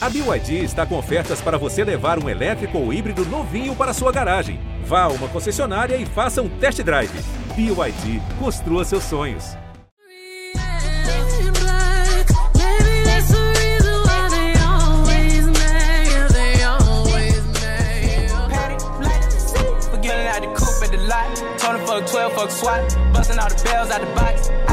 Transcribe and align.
A 0.00 0.08
BYD 0.08 0.62
está 0.62 0.86
com 0.86 0.96
ofertas 0.96 1.40
para 1.40 1.58
você 1.58 1.82
levar 1.82 2.22
um 2.22 2.28
elétrico 2.28 2.78
ou 2.78 2.92
híbrido 2.92 3.24
novinho 3.26 3.74
para 3.74 3.92
sua 3.92 4.12
garagem. 4.12 4.60
Vá 4.84 5.02
a 5.02 5.08
uma 5.08 5.26
concessionária 5.26 5.96
e 5.96 6.06
faça 6.06 6.40
um 6.40 6.48
test 6.48 6.80
drive. 6.84 7.10
BYD, 7.56 8.22
construa 8.38 8.84
seus 8.84 9.02
sonhos. 9.02 9.56
Fuck 21.86 22.12
12, 22.12 22.34
fuck 22.34 22.50
SWAT, 22.52 23.12
busting 23.12 23.38
all 23.38 23.48
the 23.48 23.60
bells 23.64 23.90
out 23.90 24.00
the 24.00 24.06
box. 24.14 24.67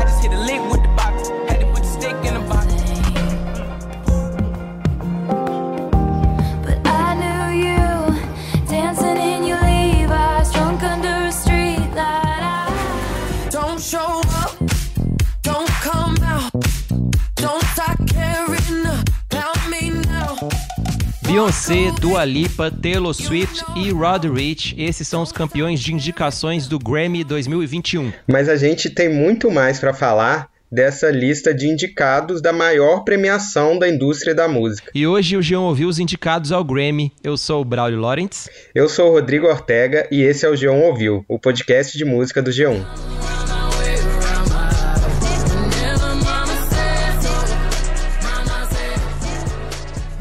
Beyoncé, 21.35 21.91
Dua 21.99 22.23
Lipa, 22.23 22.71
Taylor 22.71 23.13
Swift 23.13 23.61
e 23.75 23.91
Rod 23.91 24.23
Rich, 24.23 24.73
esses 24.77 25.05
são 25.05 25.21
os 25.21 25.33
campeões 25.33 25.81
de 25.81 25.93
indicações 25.93 26.65
do 26.65 26.79
Grammy 26.79 27.25
2021. 27.25 28.13
Mas 28.25 28.47
a 28.47 28.55
gente 28.55 28.89
tem 28.89 29.09
muito 29.09 29.51
mais 29.51 29.77
para 29.77 29.93
falar 29.93 30.47
dessa 30.71 31.11
lista 31.11 31.53
de 31.53 31.67
indicados 31.67 32.41
da 32.41 32.53
maior 32.53 33.01
premiação 33.01 33.77
da 33.77 33.89
indústria 33.89 34.33
da 34.33 34.47
música. 34.47 34.89
E 34.95 35.05
hoje 35.05 35.35
o 35.35 35.41
Jean 35.41 35.59
ouviu 35.59 35.89
os 35.89 35.99
indicados 35.99 36.53
ao 36.53 36.63
Grammy. 36.63 37.11
Eu 37.21 37.35
sou 37.35 37.61
o 37.61 37.65
Braulio 37.65 37.99
Lawrence. 37.99 38.49
Eu 38.73 38.87
sou 38.87 39.09
o 39.09 39.11
Rodrigo 39.11 39.45
Ortega 39.45 40.07
e 40.09 40.21
esse 40.21 40.45
é 40.45 40.49
o 40.49 40.53
G1 40.53 40.83
Ouviu, 40.83 41.25
o 41.27 41.37
podcast 41.37 41.97
de 41.97 42.05
música 42.05 42.41
do 42.41 42.49
G1. 42.49 43.14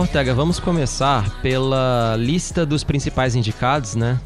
Ortega, 0.05 0.35
vamos 0.35 0.61
começar 0.61 1.41
pela 1.41 2.15
lista 2.19 2.67
dos 2.67 2.85
principais 2.85 3.35
indicados, 3.35 3.95
né? 3.95 4.21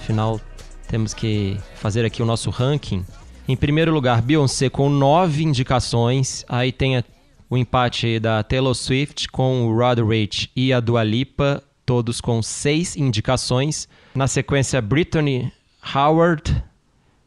Afinal, 0.00 0.40
temos 0.88 1.12
que 1.12 1.58
fazer 1.74 2.02
aqui 2.02 2.22
o 2.22 2.26
nosso 2.26 2.48
ranking. 2.48 3.04
Em 3.46 3.54
primeiro 3.54 3.92
lugar, 3.92 4.22
Beyoncé 4.22 4.70
com 4.70 4.88
nove 4.88 5.44
indicações. 5.44 6.46
Aí 6.48 6.72
tem 6.72 7.04
o 7.50 7.58
empate 7.58 8.18
da 8.18 8.42
Taylor 8.42 8.74
Swift 8.74 9.28
com 9.28 9.66
o 9.66 9.76
Rod 9.76 9.98
Rich 9.98 10.50
e 10.56 10.72
a 10.72 10.80
Dua 10.80 11.04
Lipa, 11.04 11.62
todos 11.84 12.18
com 12.18 12.42
seis 12.42 12.96
indicações. 12.96 13.86
Na 14.14 14.26
sequência, 14.26 14.80
Brittany 14.80 15.52
Howard, 15.94 16.64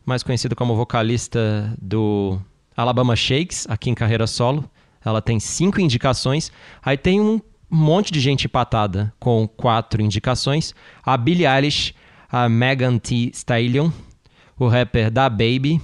mais 0.04 0.24
conhecida 0.24 0.56
como 0.56 0.76
vocalista 0.76 1.72
do 1.80 2.40
Alabama 2.76 3.16
Shakes, 3.16 3.68
aqui 3.70 3.92
em 3.92 3.96
carreira 3.96 4.26
solo. 4.26 4.70
Ela 5.06 5.22
tem 5.22 5.40
cinco 5.40 5.80
indicações. 5.80 6.52
Aí 6.84 6.98
tem 6.98 7.22
um 7.22 7.40
monte 7.76 8.12
de 8.12 8.20
gente 8.20 8.46
empatada 8.46 9.14
com 9.20 9.48
quatro 9.48 10.02
indicações. 10.02 10.74
A 11.04 11.18
Billie 11.18 11.46
Eilish, 11.46 11.94
a 12.32 12.48
Megan 12.48 12.98
Thee 12.98 13.32
Stallion, 13.34 13.92
o 14.58 14.68
rapper 14.68 15.12
Da 15.12 15.30
Baby, 15.30 15.82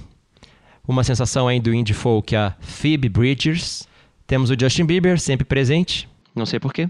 uma 0.86 1.04
sensação 1.04 1.46
aí 1.46 1.60
do 1.60 1.74
indie 1.74 1.94
folk, 1.94 2.34
a 2.34 2.56
Phoebe 2.60 3.08
Bridgers. 3.08 3.86
Temos 4.26 4.50
o 4.50 4.56
Justin 4.58 4.86
Bieber, 4.86 5.20
sempre 5.20 5.44
presente. 5.44 6.08
Não 6.34 6.46
sei 6.46 6.58
porquê. 6.58 6.88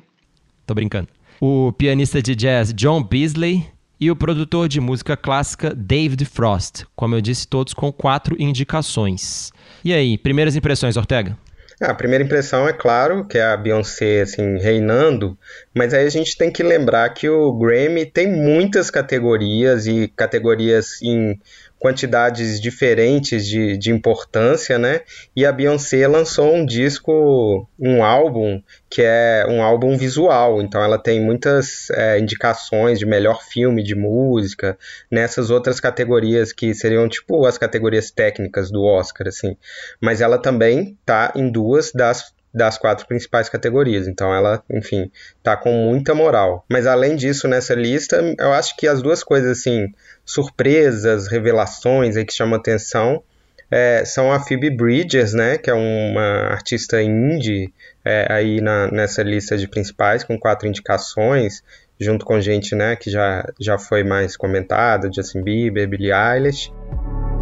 Tô 0.66 0.74
brincando. 0.74 1.08
O 1.40 1.72
pianista 1.72 2.22
de 2.22 2.36
jazz 2.36 2.72
John 2.72 3.02
Beasley 3.02 3.66
e 3.98 4.10
o 4.10 4.16
produtor 4.16 4.68
de 4.68 4.80
música 4.80 5.16
clássica 5.16 5.74
David 5.74 6.24
Frost. 6.24 6.84
Como 6.94 7.14
eu 7.14 7.20
disse, 7.20 7.46
todos 7.46 7.74
com 7.74 7.92
quatro 7.92 8.36
indicações. 8.40 9.52
E 9.84 9.92
aí, 9.92 10.16
primeiras 10.16 10.56
impressões, 10.56 10.96
Ortega? 10.96 11.36
Ah, 11.82 11.90
A 11.90 11.94
primeira 11.94 12.22
impressão 12.24 12.68
é 12.68 12.72
claro 12.72 13.26
que 13.26 13.36
é 13.38 13.42
a 13.42 13.56
Beyoncé 13.56 14.22
assim 14.22 14.56
reinando, 14.58 15.36
mas 15.74 15.92
aí 15.92 16.06
a 16.06 16.10
gente 16.10 16.36
tem 16.36 16.50
que 16.50 16.62
lembrar 16.62 17.08
que 17.10 17.28
o 17.28 17.52
Grammy 17.52 18.06
tem 18.06 18.28
muitas 18.28 18.88
categorias 18.90 19.86
e 19.86 20.06
categorias 20.08 21.02
em 21.02 21.40
quantidades 21.82 22.60
diferentes 22.60 23.44
de, 23.44 23.76
de 23.76 23.90
importância, 23.90 24.78
né? 24.78 25.00
E 25.34 25.44
a 25.44 25.50
Beyoncé 25.50 26.06
lançou 26.06 26.54
um 26.54 26.64
disco, 26.64 27.68
um 27.76 28.04
álbum 28.04 28.62
que 28.88 29.02
é 29.02 29.44
um 29.48 29.60
álbum 29.60 29.96
visual, 29.96 30.62
então 30.62 30.80
ela 30.80 30.96
tem 30.96 31.20
muitas 31.20 31.90
é, 31.90 32.20
indicações 32.20 33.00
de 33.00 33.04
melhor 33.04 33.42
filme 33.42 33.82
de 33.82 33.96
música 33.96 34.78
nessas 35.10 35.50
outras 35.50 35.80
categorias 35.80 36.52
que 36.52 36.72
seriam 36.72 37.08
tipo 37.08 37.44
as 37.46 37.58
categorias 37.58 38.12
técnicas 38.12 38.70
do 38.70 38.84
Oscar, 38.84 39.26
assim. 39.26 39.56
Mas 40.00 40.20
ela 40.20 40.38
também 40.38 40.96
tá 41.04 41.32
em 41.34 41.50
duas 41.50 41.90
das 41.90 42.32
das 42.52 42.76
quatro 42.76 43.06
principais 43.06 43.48
categorias. 43.48 44.06
Então 44.06 44.34
ela, 44.34 44.62
enfim, 44.70 45.10
tá 45.42 45.56
com 45.56 45.72
muita 45.72 46.14
moral. 46.14 46.64
Mas 46.68 46.86
além 46.86 47.16
disso, 47.16 47.48
nessa 47.48 47.74
lista, 47.74 48.22
eu 48.38 48.52
acho 48.52 48.76
que 48.76 48.86
as 48.86 49.00
duas 49.00 49.24
coisas 49.24 49.58
assim, 49.58 49.92
surpresas, 50.24 51.28
revelações 51.28 52.16
aí 52.16 52.24
que 52.24 52.34
chamam 52.34 52.58
atenção, 52.58 53.22
é, 53.70 54.04
são 54.04 54.30
a 54.30 54.38
Phoebe 54.38 54.68
Bridgers, 54.68 55.32
né, 55.32 55.56
que 55.56 55.70
é 55.70 55.74
uma 55.74 56.50
artista 56.50 57.02
indie 57.02 57.72
é, 58.04 58.26
aí 58.30 58.60
na, 58.60 58.90
nessa 58.90 59.22
lista 59.22 59.56
de 59.56 59.66
principais, 59.66 60.22
com 60.22 60.38
quatro 60.38 60.68
indicações, 60.68 61.62
junto 61.98 62.26
com 62.26 62.38
gente, 62.38 62.74
né, 62.74 62.96
que 62.96 63.10
já, 63.10 63.42
já 63.58 63.78
foi 63.78 64.04
mais 64.04 64.36
comentada, 64.36 65.10
Justin 65.10 65.42
Bieber, 65.42 65.88
Billie 65.88 66.12
Eilish. 66.12 66.70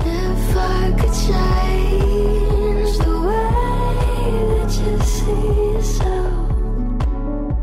If 0.06 0.56
I 0.56 0.92
could 1.00 1.49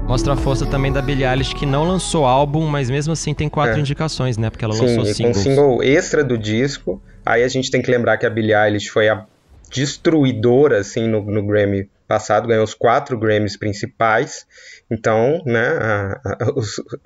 Mostra 0.08 0.34
a 0.34 0.36
força 0.38 0.66
também 0.66 0.92
da 0.92 1.02
Billie 1.02 1.26
Eilish, 1.26 1.54
que 1.54 1.66
não 1.66 1.84
lançou 1.84 2.26
álbum, 2.26 2.66
mas 2.66 2.90
mesmo 2.90 3.12
assim 3.14 3.34
tem 3.34 3.50
quatro 3.50 3.78
É. 3.78 3.80
indicações, 3.80 4.38
né? 4.38 4.50
Porque 4.50 4.64
ela 4.64 4.74
Sim, 4.74 4.82
lançou 4.84 5.06
com 5.06 5.14
singles. 5.14 5.38
single 5.38 5.84
extra 5.84 6.24
do 6.24 6.38
disco. 6.38 7.02
Aí 7.26 7.44
a 7.44 7.48
gente 7.48 7.70
tem 7.70 7.82
que 7.82 7.92
lembrar 7.92 8.18
que 8.18 8.26
a 8.26 8.30
Billie 8.30 8.54
Eilish 8.56 8.88
foi 8.90 9.10
a 9.10 9.26
destruidora, 9.70 10.80
assim, 10.80 11.08
no, 11.10 11.22
no 11.24 11.46
Grammy 11.46 11.90
passado, 12.08 12.48
ganhou 12.48 12.64
os 12.64 12.74
quatro 12.74 13.20
Grammys 13.20 13.58
principais. 13.58 14.46
Então, 14.90 15.42
né, 15.46 15.68
a, 15.78 16.22
a- 16.24 16.54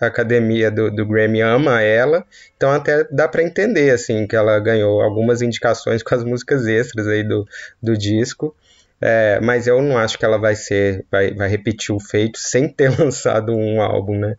a 0.01 0.05
academia 0.05 0.69
do, 0.69 0.91
do 0.91 1.03
Grammy 1.03 1.41
ama 1.41 1.81
ela. 1.81 2.23
Então 2.55 2.69
até 2.71 3.03
dá 3.05 3.27
pra 3.27 3.41
entender, 3.41 3.89
assim, 3.89 4.27
que 4.27 4.35
ela 4.35 4.59
ganhou 4.59 5.01
algumas 5.01 5.41
indicações 5.41 6.03
com 6.03 6.13
as 6.13 6.23
músicas 6.23 6.67
extras 6.67 7.07
aí 7.07 7.23
do, 7.23 7.47
do 7.81 7.97
disco. 7.97 8.55
É, 9.01 9.39
mas 9.41 9.65
eu 9.65 9.81
não 9.81 9.97
acho 9.97 10.17
que 10.17 10.23
ela 10.23 10.37
vai 10.37 10.55
ser, 10.55 11.05
vai, 11.09 11.33
vai 11.33 11.49
repetir 11.49 11.93
o 11.93 11.99
feito 11.99 12.37
sem 12.37 12.69
ter 12.69 12.89
lançado 12.99 13.51
um 13.51 13.81
álbum, 13.81 14.17
né? 14.17 14.35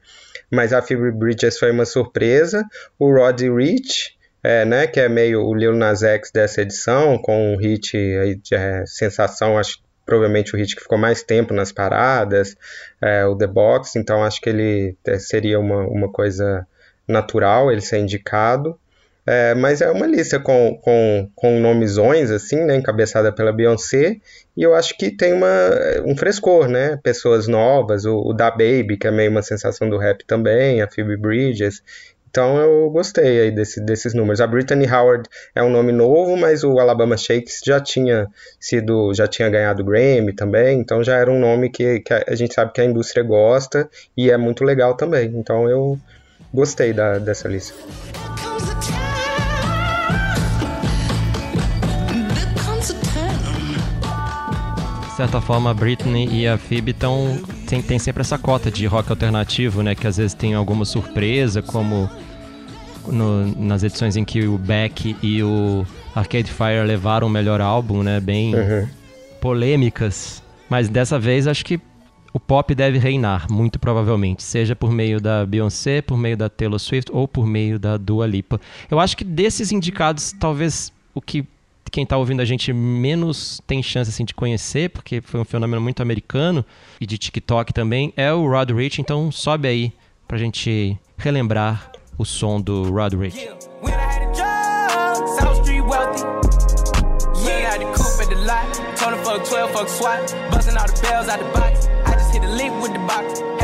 Mas 0.50 0.72
a 0.72 0.80
Phoebe 0.80 1.10
Bridges 1.10 1.58
foi 1.58 1.70
uma 1.70 1.84
surpresa. 1.84 2.64
O 2.98 3.12
Roddy 3.12 3.50
Rich, 3.50 4.16
é, 4.42 4.64
né, 4.64 4.86
que 4.86 5.00
é 5.00 5.08
meio 5.08 5.42
o 5.44 5.54
Lil 5.54 5.74
Nas 5.74 6.02
X 6.02 6.30
dessa 6.30 6.62
edição, 6.62 7.18
com 7.18 7.54
um 7.54 7.56
hit 7.56 7.96
aí 7.96 8.36
de 8.36 8.54
é, 8.54 8.84
sensação, 8.86 9.58
acho 9.58 9.82
provavelmente 10.04 10.54
o 10.54 10.58
hit 10.58 10.74
que 10.76 10.82
ficou 10.82 10.98
mais 10.98 11.22
tempo 11.22 11.54
nas 11.54 11.72
paradas, 11.72 12.56
é, 13.00 13.24
o 13.24 13.36
The 13.36 13.46
Box, 13.46 13.96
então 13.96 14.22
acho 14.22 14.40
que 14.40 14.50
ele 14.50 14.96
é, 15.06 15.18
seria 15.18 15.58
uma, 15.58 15.86
uma 15.86 16.10
coisa 16.10 16.66
natural 17.06 17.70
ele 17.70 17.80
ser 17.80 17.98
indicado. 17.98 18.78
É, 19.24 19.54
mas 19.54 19.80
é 19.80 19.90
uma 19.90 20.06
lista 20.06 20.40
com, 20.40 20.76
com, 20.82 21.30
com 21.34 21.60
nomezões, 21.60 22.30
assim, 22.30 22.64
né, 22.64 22.74
encabeçada 22.74 23.32
pela 23.32 23.52
Beyoncé, 23.52 24.16
e 24.56 24.62
eu 24.62 24.74
acho 24.74 24.96
que 24.96 25.10
tem 25.10 25.32
uma, 25.32 25.70
um 26.04 26.16
frescor, 26.16 26.68
né, 26.68 26.98
pessoas 27.04 27.46
novas, 27.46 28.04
o, 28.04 28.16
o 28.18 28.32
Da 28.32 28.50
Baby, 28.50 28.96
que 28.96 29.06
é 29.06 29.12
meio 29.12 29.30
uma 29.30 29.42
sensação 29.42 29.88
do 29.88 29.96
rap 29.96 30.24
também, 30.26 30.82
a 30.82 30.88
Phoebe 30.90 31.16
Bridges, 31.16 31.82
então 32.32 32.56
eu 32.56 32.88
gostei 32.88 33.42
aí 33.42 33.50
desse, 33.50 33.78
desses 33.78 34.14
números. 34.14 34.40
A 34.40 34.46
Brittany 34.46 34.90
Howard 34.90 35.28
é 35.54 35.62
um 35.62 35.68
nome 35.68 35.92
novo, 35.92 36.34
mas 36.34 36.64
o 36.64 36.78
Alabama 36.78 37.14
Shakes 37.14 37.60
já 37.62 37.78
tinha 37.78 38.26
sido, 38.58 39.12
já 39.12 39.28
tinha 39.28 39.50
ganhado 39.50 39.84
Grammy 39.84 40.32
também, 40.32 40.80
então 40.80 41.04
já 41.04 41.18
era 41.18 41.30
um 41.30 41.38
nome 41.38 41.68
que, 41.68 42.00
que 42.00 42.14
a 42.14 42.34
gente 42.34 42.54
sabe 42.54 42.72
que 42.72 42.80
a 42.80 42.86
indústria 42.86 43.22
gosta 43.22 43.86
e 44.16 44.30
é 44.30 44.38
muito 44.38 44.64
legal 44.64 44.96
também. 44.96 45.30
Então 45.36 45.68
eu 45.68 45.98
gostei 46.54 46.94
da, 46.94 47.18
dessa 47.18 47.48
lista. 47.48 47.74
Certa 55.24 55.40
forma, 55.40 55.70
a 55.70 55.74
Britney 55.74 56.28
e 56.32 56.46
a 56.48 56.56
Phoebe 56.58 56.92
tão, 56.92 57.40
tem, 57.66 57.80
tem 57.82 57.98
sempre 57.98 58.20
essa 58.22 58.36
cota 58.38 58.70
de 58.70 58.86
rock 58.86 59.10
alternativo, 59.10 59.82
né? 59.82 59.94
Que 59.94 60.06
às 60.06 60.16
vezes 60.16 60.34
tem 60.34 60.54
alguma 60.54 60.84
surpresa, 60.84 61.62
como 61.62 62.08
no- 63.06 63.46
nas 63.60 63.82
edições 63.82 64.16
em 64.16 64.24
que 64.24 64.46
o 64.46 64.56
Beck 64.58 65.16
e 65.22 65.42
o 65.42 65.86
Arcade 66.14 66.50
Fire 66.50 66.84
levaram 66.86 67.26
o 67.26 67.30
melhor 67.30 67.60
álbum, 67.60 68.02
né? 68.02 68.20
Bem 68.20 68.54
Uhum. 68.54 68.88
polêmicas. 69.40 70.42
Mas 70.68 70.88
dessa 70.88 71.18
vez 71.18 71.46
acho 71.46 71.64
que 71.64 71.80
o 72.32 72.40
pop 72.40 72.74
deve 72.74 72.98
reinar, 72.98 73.46
muito 73.50 73.78
provavelmente, 73.78 74.42
seja 74.42 74.74
por 74.74 74.90
meio 74.90 75.20
da 75.20 75.44
Beyoncé, 75.44 76.00
por 76.00 76.16
meio 76.16 76.36
da 76.36 76.48
Taylor 76.48 76.78
Swift 76.78 77.10
ou 77.12 77.28
por 77.28 77.46
meio 77.46 77.78
da 77.78 77.96
Dua 77.98 78.26
Lipa. 78.26 78.58
Eu 78.90 78.98
acho 78.98 79.16
que 79.16 79.24
desses 79.24 79.70
indicados, 79.70 80.32
talvez 80.32 80.90
o 81.14 81.20
que 81.20 81.44
quem 81.92 82.06
tá 82.06 82.16
ouvindo 82.16 82.40
a 82.40 82.44
gente 82.44 82.72
menos 82.72 83.60
tem 83.66 83.82
chance 83.82 84.10
assim 84.10 84.24
de 84.24 84.32
conhecer, 84.32 84.88
porque 84.88 85.20
foi 85.20 85.38
um 85.38 85.44
fenômeno 85.44 85.80
muito 85.80 86.00
americano 86.00 86.64
e 86.98 87.06
de 87.06 87.18
TikTok 87.18 87.72
também, 87.72 88.14
é 88.16 88.32
o 88.32 88.48
Rod 88.48 88.70
Rich, 88.70 89.02
então 89.02 89.30
sobe 89.30 89.68
aí 89.68 89.92
pra 90.26 90.38
gente 90.38 90.98
relembrar 91.18 91.92
o 92.16 92.24
som 92.24 92.58
do 92.60 92.90
Rod 92.90 93.12
Rich. 93.12 93.36
Yeah, 97.44 97.74
a 97.74 97.78
the 97.78 99.24
fuck 99.24 99.44
12, 99.44 99.72
fuck 99.72 99.88
all 100.78 100.86
the 100.86 101.02
bells 101.02 101.28
out 101.28 101.40
the 101.40 101.44
box. 101.52 101.88
I 102.06 102.12
just 102.12 102.32
hit 102.32 102.44
a 102.44 102.48
lick 102.48 102.72
with 102.80 102.92
the 102.92 103.00
box. 103.00 103.61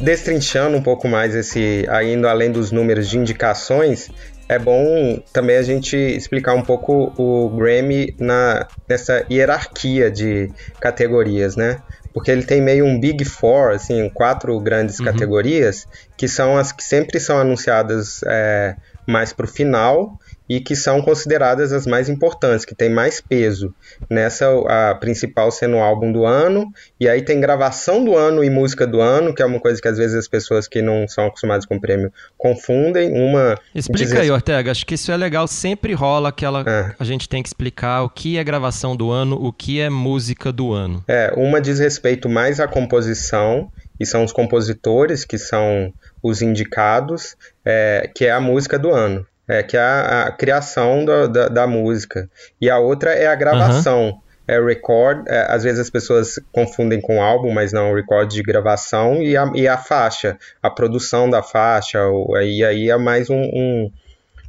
Destrinchando 0.00 0.76
um 0.76 0.82
pouco 0.82 1.08
mais 1.08 1.34
esse, 1.34 1.86
indo 2.04 2.28
além 2.28 2.50
dos 2.50 2.70
números 2.70 3.08
de 3.08 3.18
indicações, 3.18 4.10
é 4.48 4.58
bom 4.58 5.20
também 5.32 5.56
a 5.56 5.62
gente 5.62 5.96
explicar 5.96 6.54
um 6.54 6.62
pouco 6.62 7.12
o 7.16 7.50
Grammy 7.50 8.14
na, 8.18 8.68
nessa 8.88 9.24
hierarquia 9.30 10.10
de 10.10 10.50
categorias, 10.80 11.56
né? 11.56 11.82
Porque 12.14 12.30
ele 12.30 12.44
tem 12.44 12.62
meio 12.62 12.86
um 12.86 12.98
Big 12.98 13.24
Four, 13.24 13.72
assim, 13.72 14.08
quatro 14.08 14.58
grandes 14.60 14.98
categorias, 14.98 15.86
que 16.16 16.28
são 16.28 16.56
as 16.56 16.72
que 16.72 16.82
sempre 16.82 17.20
são 17.20 17.38
anunciadas 17.38 18.22
é, 18.26 18.76
mais 19.06 19.32
para 19.32 19.44
o 19.44 19.48
final 19.48 20.18
e 20.48 20.60
que 20.60 20.76
são 20.76 21.02
consideradas 21.02 21.72
as 21.72 21.86
mais 21.86 22.08
importantes, 22.08 22.64
que 22.64 22.74
tem 22.74 22.88
mais 22.90 23.20
peso. 23.20 23.74
Nessa, 24.08 24.46
a 24.68 24.94
principal 24.94 25.50
sendo 25.50 25.76
o 25.76 25.80
álbum 25.80 26.12
do 26.12 26.24
ano, 26.24 26.72
e 27.00 27.08
aí 27.08 27.22
tem 27.22 27.40
gravação 27.40 28.04
do 28.04 28.16
ano 28.16 28.44
e 28.44 28.50
música 28.50 28.86
do 28.86 29.00
ano, 29.00 29.34
que 29.34 29.42
é 29.42 29.46
uma 29.46 29.60
coisa 29.60 29.80
que 29.80 29.88
às 29.88 29.98
vezes 29.98 30.16
as 30.16 30.28
pessoas 30.28 30.68
que 30.68 30.80
não 30.80 31.08
são 31.08 31.26
acostumadas 31.26 31.66
com 31.66 31.76
o 31.76 31.80
prêmio 31.80 32.12
confundem. 32.36 33.12
Uma 33.12 33.58
Explica 33.74 34.20
aí, 34.20 34.30
Ortega. 34.30 34.70
Acho 34.70 34.86
que 34.86 34.94
isso 34.94 35.10
é 35.10 35.16
legal. 35.16 35.46
Sempre 35.46 35.92
rola 35.94 36.28
aquela. 36.28 36.64
É. 36.66 36.94
A 36.98 37.04
gente 37.04 37.28
tem 37.28 37.42
que 37.42 37.48
explicar 37.48 38.02
o 38.02 38.10
que 38.10 38.38
é 38.38 38.44
gravação 38.44 38.96
do 38.96 39.10
ano, 39.10 39.36
o 39.36 39.52
que 39.52 39.80
é 39.80 39.90
música 39.90 40.52
do 40.52 40.72
ano. 40.72 41.04
É, 41.08 41.32
uma 41.36 41.60
diz 41.60 41.78
respeito 41.78 42.28
mais 42.28 42.60
à 42.60 42.68
composição, 42.68 43.70
e 43.98 44.06
são 44.06 44.24
os 44.24 44.32
compositores 44.32 45.24
que 45.24 45.38
são 45.38 45.92
os 46.22 46.42
indicados, 46.42 47.36
é, 47.64 48.10
que 48.14 48.26
é 48.26 48.30
a 48.30 48.40
música 48.40 48.78
do 48.78 48.90
ano, 48.90 49.26
é, 49.48 49.62
que 49.62 49.76
é 49.76 49.80
a, 49.80 50.22
a 50.24 50.32
criação 50.32 51.04
da, 51.04 51.26
da, 51.26 51.48
da 51.48 51.66
música. 51.66 52.28
E 52.60 52.68
a 52.70 52.78
outra 52.78 53.12
é 53.12 53.26
a 53.26 53.34
gravação. 53.34 54.20
É 54.48 54.60
record, 54.60 55.26
é, 55.26 55.44
às 55.52 55.64
vezes 55.64 55.80
as 55.80 55.90
pessoas 55.90 56.38
confundem 56.52 57.00
com 57.00 57.20
álbum, 57.20 57.50
mas 57.52 57.72
não, 57.72 57.92
record 57.92 58.30
de 58.30 58.42
gravação 58.44 59.20
e 59.20 59.36
a, 59.36 59.50
e 59.56 59.66
a 59.66 59.76
faixa, 59.76 60.38
a 60.62 60.70
produção 60.70 61.28
da 61.28 61.42
faixa, 61.42 62.06
o- 62.06 62.32
aí, 62.36 62.64
aí 62.64 62.88
é 62.88 62.96
mais 62.96 63.28
um, 63.28 63.40
um, 63.40 63.90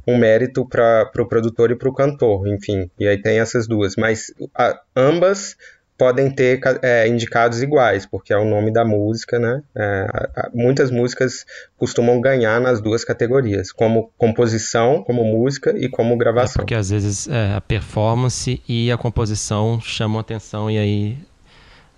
um 0.06 0.16
mérito 0.16 0.64
para 0.64 1.02
o 1.02 1.10
pro 1.10 1.26
produtor 1.28 1.72
e 1.72 1.74
para 1.74 1.88
o 1.88 1.92
cantor, 1.92 2.46
enfim. 2.46 2.88
E 2.96 3.08
aí 3.08 3.20
tem 3.20 3.40
essas 3.40 3.66
duas. 3.66 3.96
Mas 3.96 4.32
a- 4.54 4.78
ambas 4.94 5.56
podem 5.98 6.30
ter 6.30 6.60
é, 6.80 7.08
indicados 7.08 7.60
iguais, 7.60 8.06
porque 8.06 8.32
é 8.32 8.38
o 8.38 8.44
nome 8.44 8.72
da 8.72 8.84
música, 8.84 9.38
né? 9.38 9.62
É, 9.76 10.06
muitas 10.54 10.92
músicas 10.92 11.44
costumam 11.76 12.20
ganhar 12.20 12.60
nas 12.60 12.80
duas 12.80 13.04
categorias, 13.04 13.72
como 13.72 14.12
composição, 14.16 15.02
como 15.02 15.24
música 15.24 15.74
e 15.76 15.88
como 15.88 16.14
É 16.14 16.16
gravação. 16.16 16.60
porque 16.62 16.74
às 16.74 16.90
vezes 16.90 17.26
é, 17.28 17.54
a 17.54 17.60
performance 17.60 18.62
e 18.68 18.92
a 18.92 18.96
composição 18.96 19.80
chamam 19.80 20.20
atenção 20.20 20.70
e 20.70 20.78
aí 20.78 21.18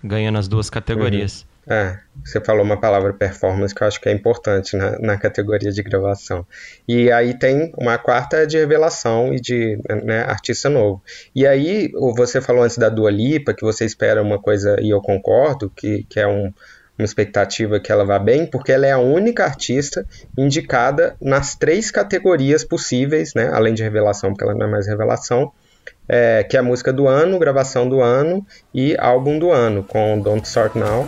ganha 0.03 0.31
nas 0.31 0.47
duas 0.47 0.69
categorias. 0.69 1.45
É, 1.71 1.97
você 2.21 2.41
falou 2.41 2.65
uma 2.65 2.75
palavra 2.77 3.13
performance 3.13 3.73
que 3.73 3.81
eu 3.81 3.87
acho 3.87 4.01
que 4.01 4.09
é 4.09 4.11
importante 4.11 4.75
na, 4.75 4.99
na 4.99 5.17
categoria 5.17 5.71
de 5.71 5.81
gravação. 5.81 6.45
E 6.85 7.09
aí 7.09 7.33
tem 7.33 7.71
uma 7.77 7.97
quarta 7.97 8.45
de 8.45 8.57
revelação 8.57 9.33
e 9.33 9.39
de 9.39 9.79
né, 10.03 10.19
artista 10.23 10.69
novo. 10.69 11.01
E 11.33 11.47
aí, 11.47 11.89
você 12.17 12.41
falou 12.41 12.63
antes 12.63 12.77
da 12.77 12.89
Dua 12.89 13.09
Lipa, 13.09 13.53
que 13.53 13.61
você 13.63 13.85
espera 13.85 14.21
uma 14.21 14.37
coisa, 14.37 14.75
e 14.81 14.89
eu 14.89 14.99
concordo, 14.99 15.71
que, 15.73 16.03
que 16.09 16.19
é 16.19 16.27
um- 16.27 16.51
uma 16.99 17.05
expectativa 17.05 17.79
que 17.79 17.89
ela 17.89 18.03
vá 18.03 18.19
bem, 18.19 18.45
porque 18.45 18.73
ela 18.73 18.85
é 18.85 18.91
a 18.91 18.99
única 18.99 19.45
artista 19.45 20.05
indicada 20.37 21.15
nas 21.21 21.55
três 21.55 21.89
categorias 21.89 22.65
possíveis, 22.65 23.33
né, 23.33 23.49
além 23.53 23.73
de 23.73 23.81
revelação, 23.81 24.31
porque 24.31 24.43
ela 24.43 24.53
não 24.53 24.67
é 24.67 24.69
mais 24.69 24.87
revelação, 24.87 25.53
é, 26.09 26.43
que 26.43 26.57
é 26.57 26.59
a 26.59 26.63
música 26.63 26.91
do 26.91 27.07
ano, 27.07 27.39
gravação 27.39 27.87
do 27.87 28.01
ano 28.01 28.45
e 28.73 28.93
álbum 28.99 29.39
do 29.39 29.51
ano, 29.51 29.83
com 29.83 30.19
Don't 30.19 30.45
Start 30.45 30.75
Now. 30.75 31.07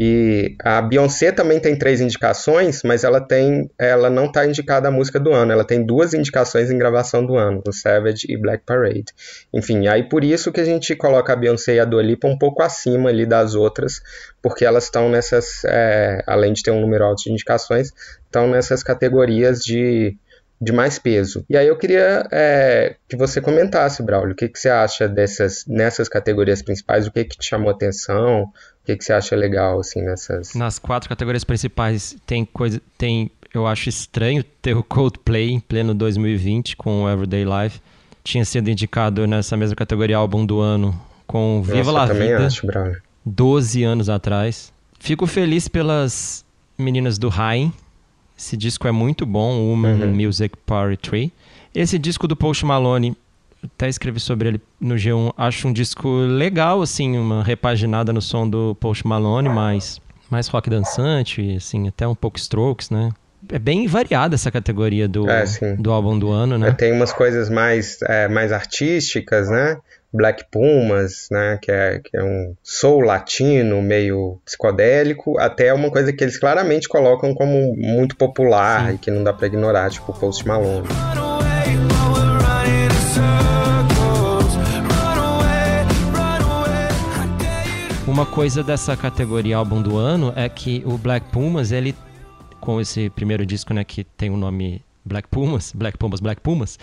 E 0.00 0.54
a 0.62 0.80
Beyoncé 0.80 1.32
também 1.32 1.58
tem 1.58 1.76
três 1.76 2.00
indicações, 2.00 2.84
mas 2.84 3.02
ela 3.02 3.20
tem, 3.20 3.68
ela 3.76 4.08
não 4.08 4.26
está 4.26 4.46
indicada 4.46 4.86
a 4.86 4.92
música 4.92 5.18
do 5.18 5.32
ano. 5.32 5.50
Ela 5.50 5.64
tem 5.64 5.84
duas 5.84 6.14
indicações 6.14 6.70
em 6.70 6.78
gravação 6.78 7.26
do 7.26 7.36
ano, 7.36 7.60
o 7.66 7.72
Savage 7.72 8.24
e 8.28 8.36
Black 8.36 8.62
Parade. 8.64 9.06
Enfim, 9.52 9.88
aí 9.88 10.08
por 10.08 10.22
isso 10.22 10.52
que 10.52 10.60
a 10.60 10.64
gente 10.64 10.94
coloca 10.94 11.32
a 11.32 11.36
Beyoncé 11.36 11.74
e 11.74 11.80
a 11.80 11.84
Dua 11.84 12.00
Lipa 12.00 12.28
um 12.28 12.38
pouco 12.38 12.62
acima 12.62 13.08
ali 13.08 13.26
das 13.26 13.56
outras, 13.56 14.00
porque 14.40 14.64
elas 14.64 14.84
estão 14.84 15.08
nessas, 15.08 15.64
é, 15.64 16.22
além 16.28 16.52
de 16.52 16.62
ter 16.62 16.70
um 16.70 16.80
número 16.80 17.02
alto 17.02 17.24
de 17.24 17.32
indicações, 17.32 17.92
estão 18.24 18.48
nessas 18.48 18.84
categorias 18.84 19.58
de 19.58 20.16
de 20.60 20.72
mais 20.72 20.98
peso. 20.98 21.44
E 21.48 21.56
aí 21.56 21.66
eu 21.66 21.76
queria 21.76 22.26
é, 22.32 22.96
que 23.08 23.16
você 23.16 23.40
comentasse, 23.40 24.02
Braulio, 24.02 24.32
o 24.32 24.36
que, 24.36 24.48
que 24.48 24.58
você 24.58 24.68
acha 24.68 25.08
dessas 25.08 25.64
nessas 25.66 26.08
categorias 26.08 26.62
principais, 26.62 27.06
o 27.06 27.12
que, 27.12 27.24
que 27.24 27.38
te 27.38 27.46
chamou 27.46 27.70
atenção, 27.70 28.42
o 28.42 28.52
que, 28.84 28.96
que 28.96 29.04
você 29.04 29.12
acha 29.12 29.36
legal 29.36 29.78
assim 29.78 30.02
nessas. 30.02 30.54
Nas 30.54 30.78
quatro 30.78 31.08
categorias 31.08 31.44
principais 31.44 32.16
tem 32.26 32.44
coisa. 32.44 32.80
Tem. 32.96 33.30
Eu 33.54 33.66
acho 33.66 33.88
estranho 33.88 34.42
ter 34.42 34.76
o 34.76 34.82
Coldplay 34.82 35.50
em 35.50 35.60
pleno 35.60 35.94
2020 35.94 36.76
com 36.76 37.04
o 37.04 37.10
Everyday 37.10 37.44
Life. 37.44 37.80
Tinha 38.22 38.44
sido 38.44 38.68
indicado 38.68 39.26
nessa 39.26 39.56
mesma 39.56 39.74
categoria 39.74 40.18
álbum 40.18 40.44
do 40.44 40.60
ano 40.60 41.00
com 41.26 41.62
Viva 41.62 41.92
Nossa, 41.92 42.12
La 42.12 42.18
Vida. 42.18 42.46
acho, 42.46 42.66
Braulio. 42.66 43.00
12 43.24 43.84
anos 43.84 44.08
atrás. 44.08 44.72
Fico 44.98 45.26
feliz 45.26 45.68
pelas 45.68 46.44
meninas 46.76 47.16
do 47.18 47.28
Rain. 47.28 47.72
Esse 48.38 48.56
disco 48.56 48.86
é 48.86 48.92
muito 48.92 49.26
bom, 49.26 49.68
Woman 49.68 49.96
Music 50.12 50.56
Poetry. 50.64 51.32
Esse 51.74 51.98
disco 51.98 52.28
do 52.28 52.36
Post 52.36 52.64
Malone, 52.64 53.16
até 53.62 53.88
escrevi 53.88 54.20
sobre 54.20 54.48
ele 54.48 54.60
no 54.80 54.94
G1, 54.94 55.32
acho 55.36 55.66
um 55.66 55.72
disco 55.72 56.08
legal, 56.08 56.80
assim, 56.80 57.18
uma 57.18 57.42
repaginada 57.42 58.12
no 58.12 58.22
som 58.22 58.48
do 58.48 58.76
Post 58.76 59.06
Malone, 59.06 59.48
mas 59.48 60.00
mais 60.30 60.46
rock 60.46 60.70
dançante, 60.70 61.56
assim, 61.56 61.88
até 61.88 62.06
um 62.06 62.14
pouco 62.14 62.38
strokes, 62.38 62.90
né? 62.90 63.10
É 63.50 63.58
bem 63.58 63.86
variada 63.86 64.34
essa 64.34 64.50
categoria 64.50 65.08
do, 65.08 65.28
É, 65.28 65.44
do 65.76 65.90
álbum 65.90 66.18
do 66.18 66.30
ano, 66.30 66.58
né? 66.58 66.72
Tem 66.72 66.92
umas 66.92 67.12
coisas 67.12 67.48
mais, 67.48 67.98
é, 68.02 68.28
mais 68.28 68.52
artísticas, 68.52 69.48
né? 69.48 69.78
Black 70.12 70.44
Pumas, 70.50 71.28
né? 71.30 71.58
Que 71.60 71.70
é, 71.70 71.98
que 71.98 72.16
é 72.16 72.22
um 72.22 72.54
soul 72.62 73.00
latino, 73.00 73.82
meio 73.82 74.40
psicodélico, 74.44 75.38
até 75.38 75.72
uma 75.72 75.90
coisa 75.90 76.12
que 76.12 76.24
eles 76.24 76.38
claramente 76.38 76.88
colocam 76.88 77.34
como 77.34 77.74
muito 77.76 78.16
popular 78.16 78.88
Sim. 78.88 78.94
e 78.94 78.98
que 78.98 79.10
não 79.10 79.22
dá 79.22 79.32
pra 79.32 79.46
ignorar, 79.46 79.90
tipo 79.90 80.12
Post 80.12 80.46
Malone. 80.46 80.88
Uma 88.06 88.24
coisa 88.24 88.64
dessa 88.64 88.96
categoria 88.96 89.58
álbum 89.58 89.82
do 89.82 89.96
ano 89.96 90.32
é 90.34 90.48
que 90.48 90.82
o 90.86 90.96
Black 90.96 91.30
Pumas, 91.30 91.70
ele 91.70 91.94
com 92.60 92.80
esse 92.80 93.08
primeiro 93.10 93.46
disco, 93.46 93.72
né, 93.72 93.84
que 93.84 94.02
tem 94.02 94.30
o 94.30 94.36
nome 94.36 94.82
Black 95.04 95.28
Pumas, 95.28 95.72
Black 95.72 95.96
Pumas, 95.96 96.20
Black 96.20 96.40
Pumas, 96.40 96.78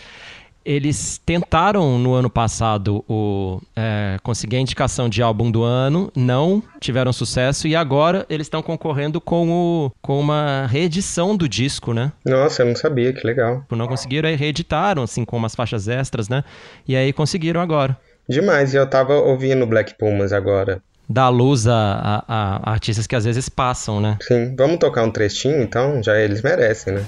eles 0.65 1.21
tentaram 1.23 1.99
no 1.99 2.13
ano 2.13 2.29
passado 2.29 3.03
o, 3.07 3.61
é, 3.75 4.17
conseguir 4.23 4.55
a 4.55 4.59
indicação 4.59 5.07
de 5.07 5.21
álbum 5.21 5.51
do 5.51 5.63
ano, 5.63 6.11
não 6.15 6.63
tiveram 6.79 7.13
sucesso 7.13 7.67
e 7.67 7.75
agora 7.75 8.25
eles 8.29 8.47
estão 8.47 8.61
concorrendo 8.63 9.21
com, 9.21 9.49
o, 9.51 9.91
com 10.01 10.19
uma 10.19 10.65
reedição 10.67 11.37
do 11.37 11.47
disco, 11.47 11.93
né? 11.93 12.11
Nossa, 12.25 12.63
eu 12.63 12.65
não 12.67 12.75
sabia, 12.75 13.13
que 13.13 13.25
legal. 13.25 13.63
Não 13.71 13.87
conseguiram, 13.87 14.27
aí 14.27 14.35
reeditaram, 14.35 15.03
assim, 15.03 15.23
com 15.23 15.37
umas 15.37 15.53
faixas 15.55 15.87
extras, 15.87 16.27
né? 16.27 16.43
E 16.87 16.95
aí 16.95 17.13
conseguiram 17.13 17.61
agora. 17.61 17.95
Demais, 18.27 18.73
e 18.73 18.77
eu 18.77 18.87
tava 18.87 19.13
ouvindo 19.13 19.67
Black 19.67 19.95
Pumas 19.97 20.33
agora. 20.33 20.81
Dar 21.07 21.29
luz 21.29 21.67
a, 21.67 21.75
a- 21.75 22.23
a 22.27 22.71
artistas 22.71 23.05
que 23.05 23.15
às 23.15 23.25
vezes 23.25 23.47
passam, 23.47 24.01
né? 24.01 24.17
Sim, 24.21 24.55
vamos 24.57 24.77
tocar 24.79 25.03
um 25.03 25.11
trechinho 25.11 25.61
então? 25.61 26.01
Já 26.01 26.17
eles 26.17 26.41
merecem, 26.41 26.93
né? 26.95 27.05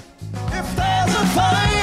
If 0.52 1.77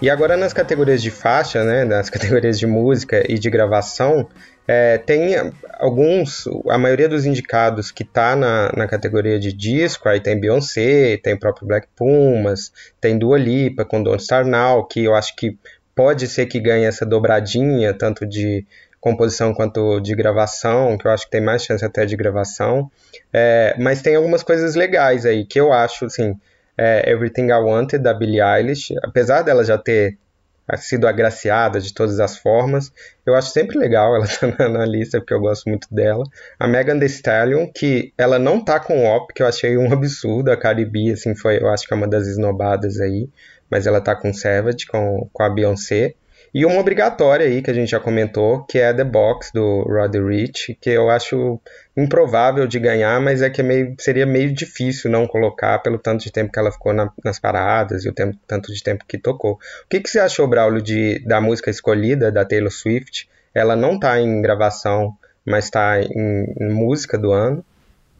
E 0.00 0.08
agora 0.08 0.36
nas 0.36 0.52
categorias 0.52 1.02
de 1.02 1.10
faixa, 1.10 1.62
né, 1.62 1.84
nas 1.84 2.08
categorias 2.10 2.58
de 2.58 2.66
música 2.66 3.22
e 3.28 3.38
de 3.38 3.50
gravação, 3.50 4.28
é, 4.66 4.98
tem 4.98 5.34
alguns, 5.78 6.44
a 6.68 6.78
maioria 6.78 7.08
dos 7.08 7.26
indicados 7.26 7.90
que 7.90 8.04
tá 8.04 8.36
na, 8.36 8.72
na 8.76 8.86
categoria 8.86 9.38
de 9.38 9.52
disco, 9.52 10.08
aí 10.08 10.20
tem 10.20 10.38
Beyoncé, 10.38 11.16
tem 11.16 11.36
próprio 11.36 11.66
Black 11.66 11.88
Pumas, 11.96 12.72
tem 13.00 13.18
Dua 13.18 13.38
Lipa 13.38 13.84
com 13.84 14.02
Don't 14.02 14.22
Star 14.22 14.46
Now, 14.46 14.86
que 14.86 15.04
eu 15.04 15.14
acho 15.14 15.34
que 15.34 15.58
pode 15.94 16.28
ser 16.28 16.46
que 16.46 16.60
ganhe 16.60 16.84
essa 16.84 17.04
dobradinha, 17.04 17.92
tanto 17.92 18.24
de 18.24 18.64
composição 19.00 19.52
quanto 19.52 19.98
de 20.00 20.14
gravação, 20.14 20.96
que 20.96 21.06
eu 21.06 21.10
acho 21.10 21.24
que 21.24 21.30
tem 21.30 21.40
mais 21.40 21.64
chance 21.64 21.84
até 21.84 22.06
de 22.06 22.16
gravação. 22.16 22.90
É, 23.32 23.74
mas 23.78 24.02
tem 24.02 24.14
algumas 24.14 24.42
coisas 24.42 24.74
legais 24.74 25.26
aí, 25.26 25.44
que 25.44 25.58
eu 25.58 25.72
acho, 25.72 26.04
assim, 26.04 26.36
é, 26.80 27.10
Everything 27.10 27.48
I 27.48 27.60
Wanted, 27.60 28.02
da 28.02 28.14
Billie 28.14 28.40
Eilish, 28.40 28.94
apesar 29.02 29.42
dela 29.42 29.62
já 29.62 29.76
ter 29.76 30.16
sido 30.78 31.06
agraciada 31.06 31.78
de 31.78 31.92
todas 31.92 32.20
as 32.20 32.38
formas, 32.38 32.90
eu 33.26 33.34
acho 33.34 33.50
sempre 33.50 33.76
legal 33.76 34.16
ela 34.16 34.24
tá 34.56 34.68
na, 34.68 34.86
lista, 34.86 35.18
porque 35.18 35.34
eu 35.34 35.40
gosto 35.40 35.68
muito 35.68 35.92
dela. 35.92 36.24
A 36.58 36.66
Megan 36.66 36.98
Thee 36.98 37.06
Stallion, 37.06 37.66
que 37.66 38.14
ela 38.16 38.38
não 38.38 38.64
tá 38.64 38.80
com 38.80 39.04
o 39.04 39.04
OP, 39.04 39.34
que 39.34 39.42
eu 39.42 39.46
achei 39.46 39.76
um 39.76 39.92
absurdo, 39.92 40.50
a 40.50 40.56
Cardi 40.56 40.86
B, 40.86 41.10
assim, 41.12 41.34
foi, 41.34 41.60
eu 41.60 41.68
acho 41.68 41.86
que 41.86 41.92
é 41.92 41.96
uma 41.96 42.08
das 42.08 42.26
esnobadas 42.26 42.98
aí, 42.98 43.28
mas 43.68 43.86
ela 43.86 44.00
tá 44.00 44.16
com 44.16 44.32
Savage, 44.32 44.86
com, 44.86 45.28
com 45.32 45.42
a 45.42 45.50
Beyoncé. 45.50 46.14
E 46.52 46.66
uma 46.66 46.80
obrigatória 46.80 47.46
aí, 47.46 47.62
que 47.62 47.70
a 47.70 47.74
gente 47.74 47.90
já 47.90 48.00
comentou, 48.00 48.64
que 48.64 48.78
é 48.78 48.92
The 48.92 49.04
Box, 49.04 49.52
do 49.54 49.82
Roddy 49.82 50.18
Rich, 50.18 50.76
que 50.80 50.90
eu 50.90 51.08
acho 51.08 51.60
improvável 51.96 52.66
de 52.66 52.78
ganhar, 52.80 53.20
mas 53.20 53.40
é 53.40 53.48
que 53.48 53.60
é 53.60 53.64
meio, 53.64 53.94
seria 53.98 54.26
meio 54.26 54.52
difícil 54.52 55.10
não 55.10 55.28
colocar 55.28 55.78
pelo 55.78 55.96
tanto 55.96 56.24
de 56.24 56.32
tempo 56.32 56.52
que 56.52 56.58
ela 56.58 56.72
ficou 56.72 56.92
na, 56.92 57.10
nas 57.24 57.38
paradas 57.38 58.04
e 58.04 58.08
o 58.08 58.12
tempo, 58.12 58.36
tanto 58.48 58.72
de 58.72 58.82
tempo 58.82 59.04
que 59.06 59.16
tocou. 59.16 59.52
O 59.52 59.88
que, 59.88 60.00
que 60.00 60.10
você 60.10 60.18
achou, 60.18 60.48
Braulio, 60.48 60.82
de, 60.82 61.20
da 61.20 61.40
música 61.40 61.70
escolhida, 61.70 62.32
da 62.32 62.44
Taylor 62.44 62.72
Swift? 62.72 63.28
Ela 63.54 63.76
não 63.76 63.94
está 63.94 64.20
em 64.20 64.42
gravação, 64.42 65.16
mas 65.44 65.66
está 65.66 66.00
em, 66.00 66.54
em 66.60 66.68
música 66.68 67.16
do 67.16 67.30
ano. 67.30 67.64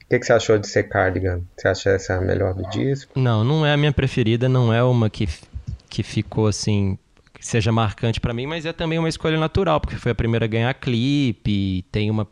O 0.04 0.08
que, 0.08 0.18
que 0.18 0.26
você 0.26 0.32
achou 0.32 0.58
de 0.58 0.68
ser 0.68 0.84
Cardigan? 0.84 1.40
Você 1.56 1.68
acha 1.68 1.90
essa 1.90 2.14
a 2.14 2.20
melhor 2.20 2.54
do 2.54 2.68
disco? 2.68 3.18
Não, 3.18 3.42
não 3.42 3.66
é 3.66 3.72
a 3.72 3.76
minha 3.76 3.92
preferida, 3.92 4.48
não 4.48 4.72
é 4.72 4.82
uma 4.82 5.10
que, 5.10 5.28
que 5.88 6.02
ficou 6.02 6.46
assim 6.46 6.96
seja 7.40 7.72
marcante 7.72 8.20
para 8.20 8.34
mim, 8.34 8.46
mas 8.46 8.66
é 8.66 8.72
também 8.72 8.98
uma 8.98 9.08
escolha 9.08 9.38
natural, 9.38 9.80
porque 9.80 9.96
foi 9.96 10.12
a 10.12 10.14
primeira 10.14 10.44
a 10.44 10.48
ganhar 10.48 10.74
clipe, 10.74 11.84
tem 11.90 12.10
uma 12.10 12.26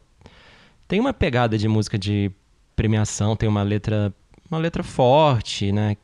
tem 0.87 1.01
uma 1.01 1.13
pegada 1.13 1.59
de 1.59 1.69
música 1.69 1.99
de 1.99 2.31
premiação, 2.75 3.37
tem 3.37 3.49
uma 3.49 3.63
letra 3.63 4.13
uma 4.51 4.59
letra 4.59 4.83
forte, 4.83 5.71
né? 5.73 5.97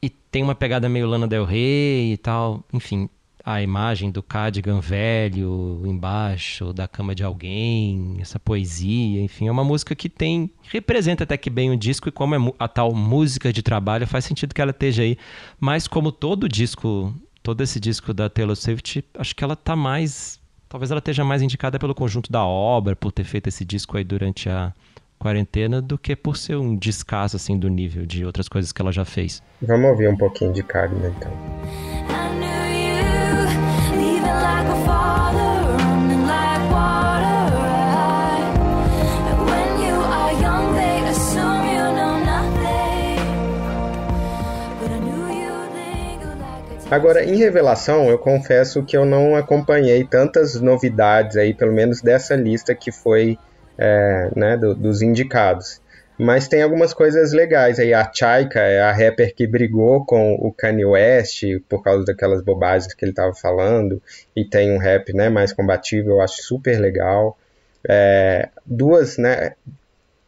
E 0.00 0.08
tem 0.08 0.42
uma 0.42 0.54
pegada 0.54 0.88
meio 0.88 1.08
Lana 1.08 1.26
Del 1.26 1.44
Rey 1.44 2.12
e 2.12 2.16
tal, 2.16 2.62
enfim, 2.72 3.08
a 3.44 3.62
imagem 3.62 4.10
do 4.10 4.22
cardigan 4.22 4.78
velho 4.78 5.80
embaixo 5.86 6.70
da 6.70 6.86
cama 6.86 7.14
de 7.14 7.24
alguém, 7.24 8.18
essa 8.20 8.38
poesia, 8.38 9.22
enfim, 9.22 9.48
é 9.48 9.50
uma 9.50 9.64
música 9.64 9.94
que 9.94 10.10
tem 10.10 10.50
representa 10.70 11.24
até 11.24 11.34
que 11.36 11.48
bem 11.48 11.70
o 11.70 11.76
disco 11.76 12.10
e 12.10 12.12
como 12.12 12.34
é 12.34 12.52
a 12.58 12.68
tal 12.68 12.94
música 12.94 13.50
de 13.50 13.62
trabalho, 13.62 14.06
faz 14.06 14.26
sentido 14.26 14.54
que 14.54 14.60
ela 14.60 14.70
esteja 14.70 15.02
aí, 15.02 15.16
mas 15.58 15.88
como 15.88 16.12
todo 16.12 16.46
disco 16.46 17.14
todo 17.48 17.62
esse 17.62 17.80
disco 17.80 18.12
da 18.12 18.28
Taylor 18.28 18.54
Swift, 18.54 19.02
acho 19.14 19.34
que 19.34 19.42
ela 19.42 19.56
tá 19.56 19.74
mais. 19.74 20.38
Talvez 20.68 20.90
ela 20.90 20.98
esteja 20.98 21.24
mais 21.24 21.40
indicada 21.40 21.78
pelo 21.78 21.94
conjunto 21.94 22.30
da 22.30 22.44
obra, 22.44 22.94
por 22.94 23.10
ter 23.10 23.24
feito 23.24 23.46
esse 23.46 23.64
disco 23.64 23.96
aí 23.96 24.04
durante 24.04 24.50
a 24.50 24.74
quarentena, 25.18 25.80
do 25.80 25.96
que 25.96 26.14
por 26.14 26.36
ser 26.36 26.56
um 26.56 26.76
descaso 26.76 27.36
assim 27.36 27.58
do 27.58 27.70
nível 27.70 28.04
de 28.04 28.22
outras 28.22 28.50
coisas 28.50 28.70
que 28.70 28.82
ela 28.82 28.92
já 28.92 29.06
fez. 29.06 29.42
Vamos 29.62 29.88
ouvir 29.88 30.10
um 30.10 30.16
pouquinho 30.16 30.52
de 30.52 30.62
Carmen 30.62 31.00
então. 31.16 32.17
Agora, 46.90 47.22
em 47.22 47.36
revelação, 47.36 48.08
eu 48.08 48.18
confesso 48.18 48.82
que 48.82 48.96
eu 48.96 49.04
não 49.04 49.36
acompanhei 49.36 50.04
tantas 50.04 50.58
novidades 50.58 51.36
aí, 51.36 51.52
pelo 51.52 51.72
menos 51.72 52.00
dessa 52.00 52.34
lista 52.34 52.74
que 52.74 52.90
foi 52.90 53.38
é, 53.76 54.30
né, 54.34 54.56
do, 54.56 54.74
dos 54.74 55.02
indicados. 55.02 55.82
Mas 56.18 56.48
tem 56.48 56.62
algumas 56.62 56.94
coisas 56.94 57.32
legais 57.32 57.78
aí. 57.78 57.92
A 57.92 58.10
Chaika 58.12 58.60
é 58.60 58.80
a 58.80 58.90
rapper 58.90 59.34
que 59.34 59.46
brigou 59.46 60.04
com 60.04 60.34
o 60.34 60.50
Kanye 60.50 60.86
West 60.86 61.44
por 61.68 61.82
causa 61.82 62.06
daquelas 62.06 62.42
bobagens 62.42 62.92
que 62.94 63.04
ele 63.04 63.12
estava 63.12 63.34
falando. 63.34 64.02
E 64.34 64.44
tem 64.44 64.72
um 64.72 64.78
rap 64.78 65.12
né, 65.12 65.28
mais 65.28 65.52
combativo, 65.52 66.10
eu 66.10 66.20
acho 66.22 66.42
super 66.42 66.80
legal. 66.80 67.38
É, 67.86 68.48
duas, 68.64 69.18
né? 69.18 69.52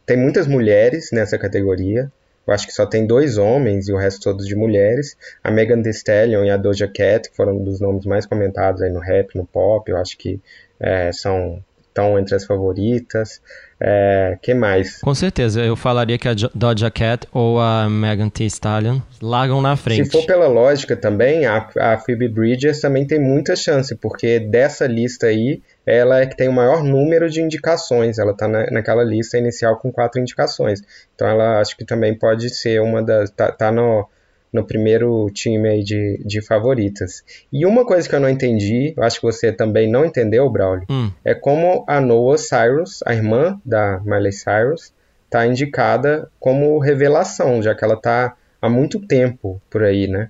Tem 0.05 0.15
muitas 0.15 0.45
mulheres 0.45 1.09
nessa 1.11 1.37
categoria. 1.37 2.09
Eu 2.45 2.53
acho 2.53 2.65
que 2.65 2.73
só 2.73 2.85
tem 2.85 3.05
dois 3.05 3.37
homens 3.37 3.87
e 3.87 3.93
o 3.93 3.97
resto 3.97 4.23
todos 4.23 4.47
de 4.47 4.55
mulheres. 4.55 5.15
A 5.43 5.51
Megan 5.51 5.81
Thee 5.81 5.91
Stallion 5.91 6.43
e 6.43 6.49
a 6.49 6.57
Doja 6.57 6.87
Cat, 6.87 7.29
que 7.29 7.35
foram 7.35 7.57
um 7.57 7.63
dos 7.63 7.79
nomes 7.79 8.05
mais 8.05 8.25
comentados 8.25 8.81
aí 8.81 8.91
no 8.91 8.99
rap, 8.99 9.35
no 9.35 9.45
pop, 9.45 9.89
eu 9.89 9.97
acho 9.97 10.17
que 10.17 10.39
é, 10.79 11.11
são 11.11 11.63
estão 11.91 12.17
entre 12.17 12.35
as 12.35 12.45
favoritas. 12.45 13.41
É, 13.83 14.37
que 14.43 14.53
mais? 14.53 14.99
Com 14.99 15.15
certeza, 15.15 15.59
eu 15.59 15.75
falaria 15.75 16.15
que 16.15 16.27
a 16.27 16.35
Doja 16.53 16.91
Cat 16.91 17.27
ou 17.33 17.59
a 17.59 17.89
Megan 17.89 18.29
Thee 18.29 18.45
Stallion 18.45 18.99
largam 19.19 19.59
na 19.59 19.75
frente. 19.75 20.05
Se 20.05 20.11
for 20.11 20.23
pela 20.23 20.47
lógica 20.47 20.95
também, 20.95 21.47
a, 21.47 21.67
a 21.79 21.97
Phoebe 21.97 22.27
Bridgers 22.27 22.79
também 22.79 23.07
tem 23.07 23.19
muita 23.19 23.55
chance, 23.55 23.95
porque 23.95 24.39
dessa 24.39 24.85
lista 24.85 25.25
aí, 25.25 25.63
ela 25.83 26.19
é 26.19 26.27
que 26.27 26.37
tem 26.37 26.47
o 26.47 26.53
maior 26.53 26.83
número 26.83 27.27
de 27.27 27.41
indicações. 27.41 28.19
Ela 28.19 28.33
está 28.33 28.47
na, 28.47 28.69
naquela 28.69 29.03
lista 29.03 29.39
inicial 29.39 29.75
com 29.77 29.91
quatro 29.91 30.21
indicações. 30.21 30.79
Então 31.15 31.27
ela 31.27 31.59
acho 31.59 31.75
que 31.75 31.83
também 31.83 32.13
pode 32.13 32.51
ser 32.51 32.79
uma 32.81 33.01
das. 33.01 33.31
tá, 33.31 33.51
tá 33.51 33.71
no 33.71 34.07
no 34.51 34.65
primeiro 34.65 35.29
time 35.33 35.69
aí 35.69 35.83
de, 35.83 36.21
de 36.25 36.41
favoritas. 36.41 37.23
E 37.51 37.65
uma 37.65 37.85
coisa 37.85 38.07
que 38.07 38.15
eu 38.15 38.19
não 38.19 38.29
entendi, 38.29 38.93
eu 38.97 39.03
acho 39.03 39.19
que 39.19 39.25
você 39.25 39.51
também 39.51 39.89
não 39.89 40.05
entendeu, 40.05 40.49
Braulio, 40.49 40.85
hum. 40.89 41.09
é 41.23 41.33
como 41.33 41.85
a 41.87 42.01
Noah 42.01 42.37
Cyrus, 42.37 42.99
a 43.05 43.13
irmã 43.13 43.59
da 43.63 44.01
Miley 44.03 44.33
Cyrus, 44.33 44.93
está 45.25 45.47
indicada 45.47 46.29
como 46.39 46.77
revelação, 46.79 47.63
já 47.63 47.73
que 47.73 47.83
ela 47.83 47.93
está 47.93 48.35
há 48.61 48.69
muito 48.69 48.99
tempo 48.99 49.61
por 49.69 49.83
aí, 49.83 50.07
né? 50.07 50.29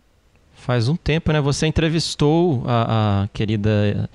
Faz 0.54 0.88
um 0.88 0.96
tempo, 0.96 1.32
né? 1.32 1.42
Você 1.42 1.66
entrevistou 1.66 2.64
a, 2.68 3.24
a 3.24 3.28
querida 3.30 4.08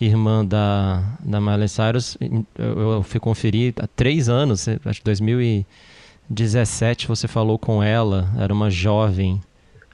irmã 0.00 0.44
da, 0.44 1.00
da 1.20 1.40
Miley 1.40 1.68
Cyrus, 1.68 2.18
eu, 2.58 2.94
eu 2.94 3.02
fui 3.04 3.20
conferir 3.20 3.72
há 3.78 3.86
três 3.86 4.28
anos, 4.28 4.66
acho 4.84 4.98
que 4.98 5.04
2017 5.04 7.06
você 7.06 7.28
falou 7.28 7.56
com 7.56 7.80
ela, 7.80 8.28
era 8.36 8.52
uma 8.52 8.68
jovem 8.68 9.40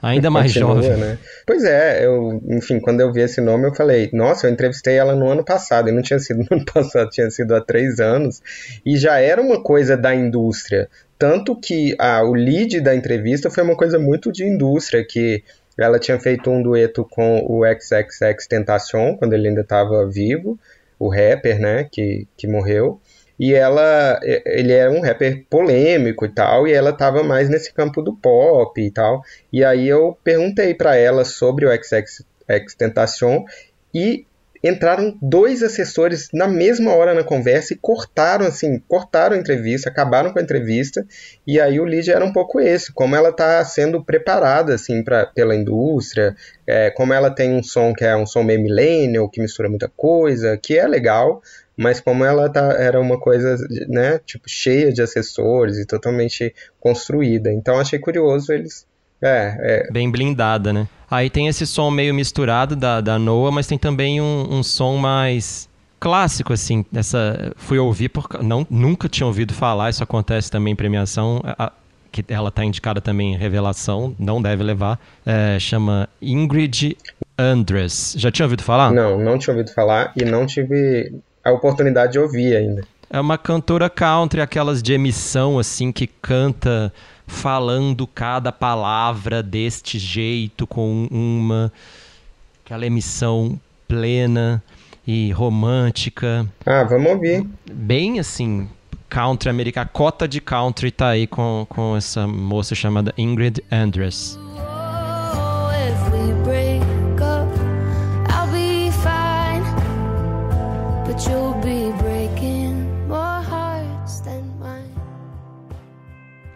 Ainda 0.01 0.29
mais 0.29 0.53
Continua, 0.53 0.81
jovem. 0.81 0.97
Né? 0.97 1.17
Pois 1.45 1.63
é, 1.63 2.05
eu, 2.05 2.41
enfim, 2.47 2.79
quando 2.79 3.01
eu 3.01 3.11
vi 3.11 3.21
esse 3.21 3.41
nome, 3.41 3.67
eu 3.67 3.75
falei, 3.75 4.09
nossa, 4.13 4.47
eu 4.47 4.51
entrevistei 4.51 4.95
ela 4.95 5.15
no 5.15 5.27
ano 5.29 5.43
passado, 5.43 5.89
e 5.89 5.91
não 5.91 6.01
tinha 6.01 6.19
sido 6.19 6.39
no 6.49 6.57
ano 6.57 6.65
passado, 6.65 7.09
tinha 7.09 7.29
sido 7.29 7.53
há 7.53 7.61
três 7.61 7.99
anos, 7.99 8.41
e 8.85 8.97
já 8.97 9.19
era 9.19 9.41
uma 9.41 9.61
coisa 9.61 9.97
da 9.97 10.13
indústria. 10.15 10.89
Tanto 11.17 11.55
que 11.55 11.95
ah, 11.99 12.23
o 12.23 12.33
lead 12.33 12.79
da 12.79 12.95
entrevista 12.95 13.49
foi 13.49 13.63
uma 13.63 13.75
coisa 13.75 13.99
muito 13.99 14.31
de 14.31 14.45
indústria, 14.45 15.05
que 15.05 15.43
ela 15.77 15.99
tinha 15.99 16.19
feito 16.19 16.49
um 16.49 16.61
dueto 16.61 17.05
com 17.09 17.45
o 17.45 17.63
XXX 17.65 18.47
Tentacion, 18.47 19.15
quando 19.17 19.33
ele 19.33 19.49
ainda 19.49 19.61
estava 19.61 20.07
vivo, 20.07 20.57
o 20.97 21.09
rapper, 21.09 21.59
né, 21.59 21.87
que, 21.89 22.27
que 22.37 22.47
morreu 22.47 22.99
e 23.39 23.53
ela 23.53 24.19
ele 24.23 24.73
é 24.73 24.89
um 24.89 25.01
rapper 25.01 25.45
polêmico 25.49 26.25
e 26.25 26.29
tal 26.29 26.67
e 26.67 26.73
ela 26.73 26.91
tava 26.91 27.23
mais 27.23 27.49
nesse 27.49 27.73
campo 27.73 28.01
do 28.01 28.13
pop 28.13 28.79
e 28.81 28.91
tal. 28.91 29.21
E 29.51 29.63
aí 29.63 29.87
eu 29.87 30.17
perguntei 30.23 30.73
para 30.73 30.95
ela 30.95 31.23
sobre 31.23 31.65
o 31.65 31.71
XX 31.71 32.25
Tentacion 32.77 33.45
e 33.93 34.25
entraram 34.63 35.17
dois 35.21 35.63
assessores 35.63 36.29
na 36.33 36.47
mesma 36.47 36.93
hora 36.93 37.13
na 37.13 37.23
conversa 37.23 37.73
e 37.73 37.77
cortaram 37.77 38.45
assim, 38.45 38.79
cortaram 38.87 39.35
a 39.35 39.39
entrevista, 39.39 39.89
acabaram 39.89 40.31
com 40.31 40.39
a 40.39 40.41
entrevista, 40.41 41.05
e 41.45 41.59
aí 41.59 41.79
o 41.79 41.85
lead 41.85 42.11
era 42.11 42.23
um 42.23 42.33
pouco 42.33 42.59
esse, 42.59 42.91
como 42.93 43.15
ela 43.15 43.29
está 43.29 43.63
sendo 43.63 44.03
preparada 44.03 44.75
assim 44.75 45.03
pra, 45.03 45.25
pela 45.25 45.55
indústria, 45.55 46.35
é, 46.67 46.89
como 46.89 47.13
ela 47.13 47.29
tem 47.29 47.53
um 47.53 47.63
som 47.63 47.93
que 47.93 48.03
é 48.03 48.15
um 48.15 48.25
som 48.25 48.43
meio 48.43 48.61
millennial, 48.61 49.29
que 49.29 49.41
mistura 49.41 49.69
muita 49.69 49.89
coisa, 49.95 50.57
que 50.57 50.77
é 50.77 50.87
legal, 50.87 51.41
mas 51.79 52.01
como 52.01 52.25
ela 52.25 52.49
tá, 52.49 52.73
era 52.77 52.99
uma 52.99 53.17
coisa, 53.17 53.55
né, 53.87 54.19
tipo, 54.25 54.49
cheia 54.49 54.91
de 54.91 55.01
acessórios 55.01 55.79
e 55.79 55.85
totalmente 55.85 56.53
construída. 56.77 57.49
Então 57.53 57.79
achei 57.79 57.97
curioso 57.97 58.51
eles. 58.51 58.85
É, 59.21 59.85
é. 59.87 59.91
Bem 59.91 60.09
blindada, 60.09 60.71
né? 60.71 60.87
Aí 61.09 61.29
tem 61.29 61.47
esse 61.47 61.65
som 61.65 61.89
meio 61.89 62.13
misturado 62.13 62.75
da, 62.75 63.01
da 63.01 63.17
Noah, 63.17 63.51
mas 63.51 63.67
tem 63.67 63.77
também 63.77 64.21
um, 64.21 64.47
um 64.49 64.63
som 64.63 64.97
mais 64.97 65.67
clássico, 65.99 66.53
assim. 66.53 66.85
Essa, 66.93 67.51
fui 67.57 67.77
ouvir, 67.77 68.09
porque 68.09 68.37
não, 68.37 68.65
nunca 68.69 69.09
tinha 69.09 69.27
ouvido 69.27 69.53
falar, 69.53 69.89
isso 69.89 70.03
acontece 70.03 70.49
também 70.49 70.73
em 70.73 70.75
premiação. 70.75 71.41
A, 71.45 71.71
que 72.11 72.25
ela 72.27 72.49
está 72.49 72.65
indicada 72.65 72.99
também 72.99 73.33
em 73.33 73.37
revelação, 73.37 74.15
não 74.17 74.41
deve 74.41 74.63
levar. 74.63 74.99
É, 75.25 75.59
chama 75.59 76.09
Ingrid 76.21 76.97
Andress. 77.37 78.15
Já 78.17 78.31
tinha 78.31 78.45
ouvido 78.45 78.63
falar? 78.63 78.91
Não, 78.91 79.19
não 79.19 79.37
tinha 79.37 79.53
ouvido 79.53 79.71
falar 79.73 80.11
e 80.15 80.25
não 80.25 80.45
tive 80.45 81.13
a 81.43 81.51
oportunidade 81.51 82.13
de 82.13 82.19
ouvir 82.19 82.55
ainda. 82.55 82.81
É 83.09 83.19
uma 83.19 83.39
cantora 83.39 83.89
country, 83.89 84.39
aquelas 84.39 84.83
de 84.83 84.93
emissão, 84.93 85.57
assim, 85.57 85.91
que 85.91 86.05
canta 86.05 86.93
falando 87.25 88.05
cada 88.05 88.51
palavra 88.51 89.41
deste 89.41 89.97
jeito, 89.97 90.67
com 90.67 91.07
uma. 91.09 91.73
aquela 92.63 92.85
emissão 92.85 93.59
plena 93.87 94.63
e 95.07 95.31
romântica. 95.31 96.47
Ah, 96.63 96.83
vamos 96.83 97.13
ouvir. 97.13 97.47
Bem 97.71 98.19
assim, 98.19 98.69
country 99.09 99.49
americana. 99.49 99.85
A 99.85 99.89
cota 99.89 100.27
de 100.27 100.39
country 100.39 100.91
tá 100.91 101.09
aí 101.09 101.25
com, 101.25 101.65
com 101.67 101.97
essa 101.97 102.27
moça 102.27 102.75
chamada 102.75 103.11
Ingrid 103.17 103.63
Andress. 103.71 104.37
Oh, 104.55 106.68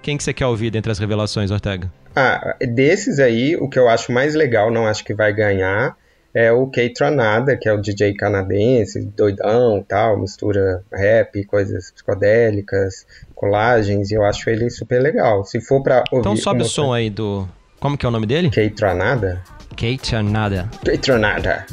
Quem 0.03 0.17
que 0.17 0.23
você 0.23 0.33
quer 0.33 0.45
ouvir 0.45 0.69
dentre 0.69 0.91
as 0.91 0.99
revelações, 0.99 1.49
Ortega? 1.49 1.89
Ah, 2.13 2.55
desses 2.59 3.19
aí, 3.19 3.55
o 3.55 3.69
que 3.69 3.79
eu 3.79 3.87
acho 3.87 4.11
mais 4.11 4.35
legal, 4.35 4.69
não 4.69 4.85
acho 4.85 5.01
que 5.03 5.13
vai 5.13 5.33
ganhar, 5.33 5.95
é 6.33 6.51
o 6.51 6.67
Kay 6.67 6.89
Tranada, 6.89 7.55
que 7.55 7.69
é 7.69 7.73
o 7.73 7.79
DJ 7.79 8.13
canadense, 8.13 8.99
doidão 9.15 9.77
e 9.77 9.83
tal, 9.85 10.19
mistura 10.19 10.83
rap, 10.91 11.41
coisas 11.45 11.89
psicodélicas, 11.89 13.07
colagens, 13.33 14.11
e 14.11 14.15
eu 14.15 14.25
acho 14.25 14.49
ele 14.49 14.69
super 14.69 15.01
legal. 15.01 15.45
Se 15.45 15.61
for 15.61 15.81
pra 15.81 16.03
ouvir... 16.11 16.19
Então 16.19 16.35
sobe 16.35 16.63
o 16.63 16.65
som 16.65 16.91
aí 16.91 17.09
do. 17.09 17.47
Como 17.79 17.97
que 17.97 18.05
é 18.05 18.09
o 18.09 18.11
nome 18.11 18.25
dele? 18.25 18.49
Kay 18.49 18.71
Tranada? 18.71 19.41
Kate 19.69 20.21
Nada. 20.21 20.69
Kay 20.83 20.97
Tranada. 20.97 21.65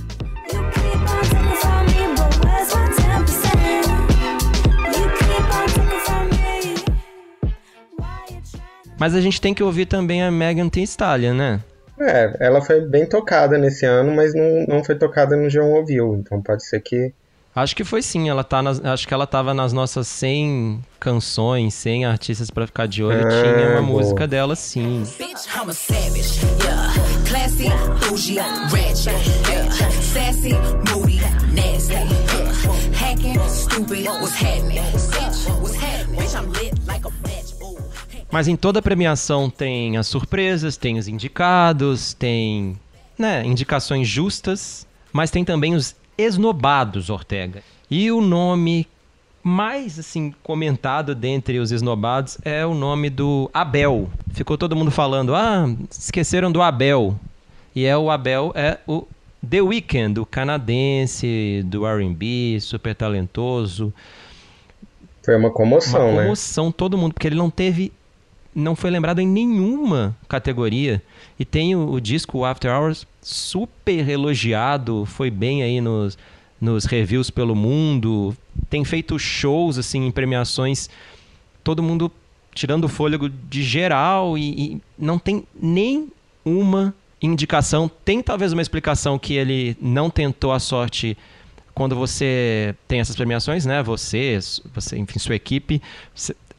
Mas 9.00 9.14
a 9.14 9.20
gente 9.20 9.40
tem 9.40 9.52
que 9.54 9.62
ouvir 9.62 9.86
também 9.86 10.22
a 10.22 10.30
Megan 10.30 10.68
Thee 10.68 10.82
Stallion, 10.84 11.34
né? 11.34 11.60
É, 11.98 12.36
ela 12.38 12.60
foi 12.60 12.80
bem 12.82 13.06
tocada 13.06 13.58
nesse 13.58 13.84
ano, 13.86 14.14
mas 14.14 14.34
não, 14.34 14.64
não 14.68 14.84
foi 14.84 14.94
tocada 14.94 15.36
no 15.36 15.48
João 15.50 15.72
Ouviu, 15.72 16.16
então 16.16 16.40
pode 16.40 16.64
ser 16.66 16.80
que... 16.80 17.12
Acho 17.54 17.74
que 17.74 17.82
foi 17.82 18.00
sim, 18.00 18.28
ela 18.28 18.44
tá 18.44 18.62
nas- 18.62 18.82
acho 18.84 19.08
que 19.08 19.12
ela 19.12 19.26
tava 19.26 19.52
nas 19.52 19.72
nossas 19.72 20.06
100 20.06 20.80
canções, 21.00 21.74
100 21.74 22.04
artistas 22.06 22.48
pra 22.50 22.66
ficar 22.66 22.86
de 22.86 23.02
olho, 23.02 23.26
Ah, 23.26 23.28
tinha 23.30 23.70
uma 23.72 23.82
boa. 23.82 24.00
música 24.00 24.26
dela 24.26 24.54
sim. 24.54 25.02
Bitch, 25.18 25.46
I'm 25.56 25.68
a 25.68 25.72
savage, 25.72 26.40
yeah. 26.62 26.92
Classy, 27.28 27.68
bougie, 28.08 28.38
ratchet, 28.38 29.14
yeah. 29.50 29.90
Sassy, 30.00 30.52
moody, 30.92 31.18
nasty, 31.52 31.94
yeah. 31.94 32.94
Hacking, 32.94 33.38
stupid, 33.48 34.06
what's 34.06 34.34
happening? 34.40 34.82
Bitch, 35.10 35.60
what's 35.60 35.74
happening? 35.74 36.20
Bitch, 36.20 36.36
I'm 36.38 36.52
lit 36.52 36.72
like 36.86 37.04
a. 37.04 37.10
Mas 38.30 38.46
em 38.46 38.56
toda 38.56 38.80
premiação 38.80 39.50
tem 39.50 39.96
as 39.96 40.06
surpresas, 40.06 40.76
tem 40.76 40.98
os 40.98 41.08
indicados, 41.08 42.14
tem, 42.14 42.76
né, 43.18 43.44
indicações 43.44 44.06
justas, 44.06 44.86
mas 45.12 45.30
tem 45.30 45.44
também 45.44 45.74
os 45.74 45.96
esnobados, 46.16 47.10
Ortega. 47.10 47.62
E 47.90 48.10
o 48.12 48.20
nome 48.20 48.86
mais 49.42 49.98
assim 49.98 50.32
comentado 50.42 51.14
dentre 51.14 51.58
os 51.58 51.72
esnobados 51.72 52.38
é 52.44 52.64
o 52.64 52.74
nome 52.74 53.10
do 53.10 53.50
Abel. 53.52 54.08
Ficou 54.32 54.56
todo 54.56 54.76
mundo 54.76 54.90
falando: 54.90 55.34
"Ah, 55.34 55.66
esqueceram 55.90 56.52
do 56.52 56.62
Abel". 56.62 57.18
E 57.74 57.84
é 57.84 57.96
o 57.96 58.10
Abel 58.10 58.52
é 58.54 58.78
o 58.86 59.06
The 59.48 59.62
Weeknd, 59.62 60.20
o 60.20 60.26
canadense 60.26 61.62
do 61.64 61.86
R&B, 61.86 62.58
super 62.60 62.94
talentoso, 62.94 63.92
Foi 65.22 65.34
uma 65.36 65.50
comoção, 65.50 66.00
uma 66.10 66.12
né? 66.12 66.22
comoção 66.22 66.70
todo 66.70 66.96
mundo, 66.98 67.14
porque 67.14 67.26
ele 67.26 67.36
não 67.36 67.50
teve. 67.50 67.92
Não 68.54 68.74
foi 68.74 68.90
lembrado 68.90 69.20
em 69.20 69.26
nenhuma 69.26 70.16
categoria. 70.28 71.02
E 71.38 71.44
tem 71.44 71.74
o, 71.76 71.92
o 71.92 72.00
disco 72.00 72.44
After 72.44 72.70
Hours 72.70 73.06
super 73.22 74.08
elogiado, 74.08 75.04
foi 75.06 75.30
bem 75.30 75.62
aí 75.62 75.80
nos, 75.80 76.18
nos 76.60 76.84
reviews 76.84 77.30
pelo 77.30 77.54
mundo. 77.54 78.36
Tem 78.68 78.84
feito 78.84 79.18
shows 79.18 79.78
assim 79.78 80.06
em 80.06 80.10
premiações, 80.10 80.90
todo 81.62 81.82
mundo 81.82 82.10
tirando 82.54 82.84
o 82.84 82.88
fôlego 82.88 83.28
de 83.28 83.62
geral 83.62 84.36
e, 84.36 84.50
e 84.50 84.82
não 84.98 85.18
tem 85.18 85.44
nem 85.60 86.08
uma 86.44 86.94
indicação. 87.22 87.90
Tem 88.04 88.22
talvez 88.22 88.52
uma 88.52 88.62
explicação 88.62 89.18
que 89.18 89.34
ele 89.34 89.76
não 89.80 90.10
tentou 90.10 90.52
a 90.52 90.58
sorte 90.58 91.16
quando 91.74 91.94
você 91.94 92.74
tem 92.88 93.00
essas 93.00 93.16
premiações, 93.16 93.64
né? 93.64 93.82
Você, 93.82 94.38
você 94.74 94.98
enfim, 94.98 95.18
sua 95.18 95.34
equipe, 95.34 95.80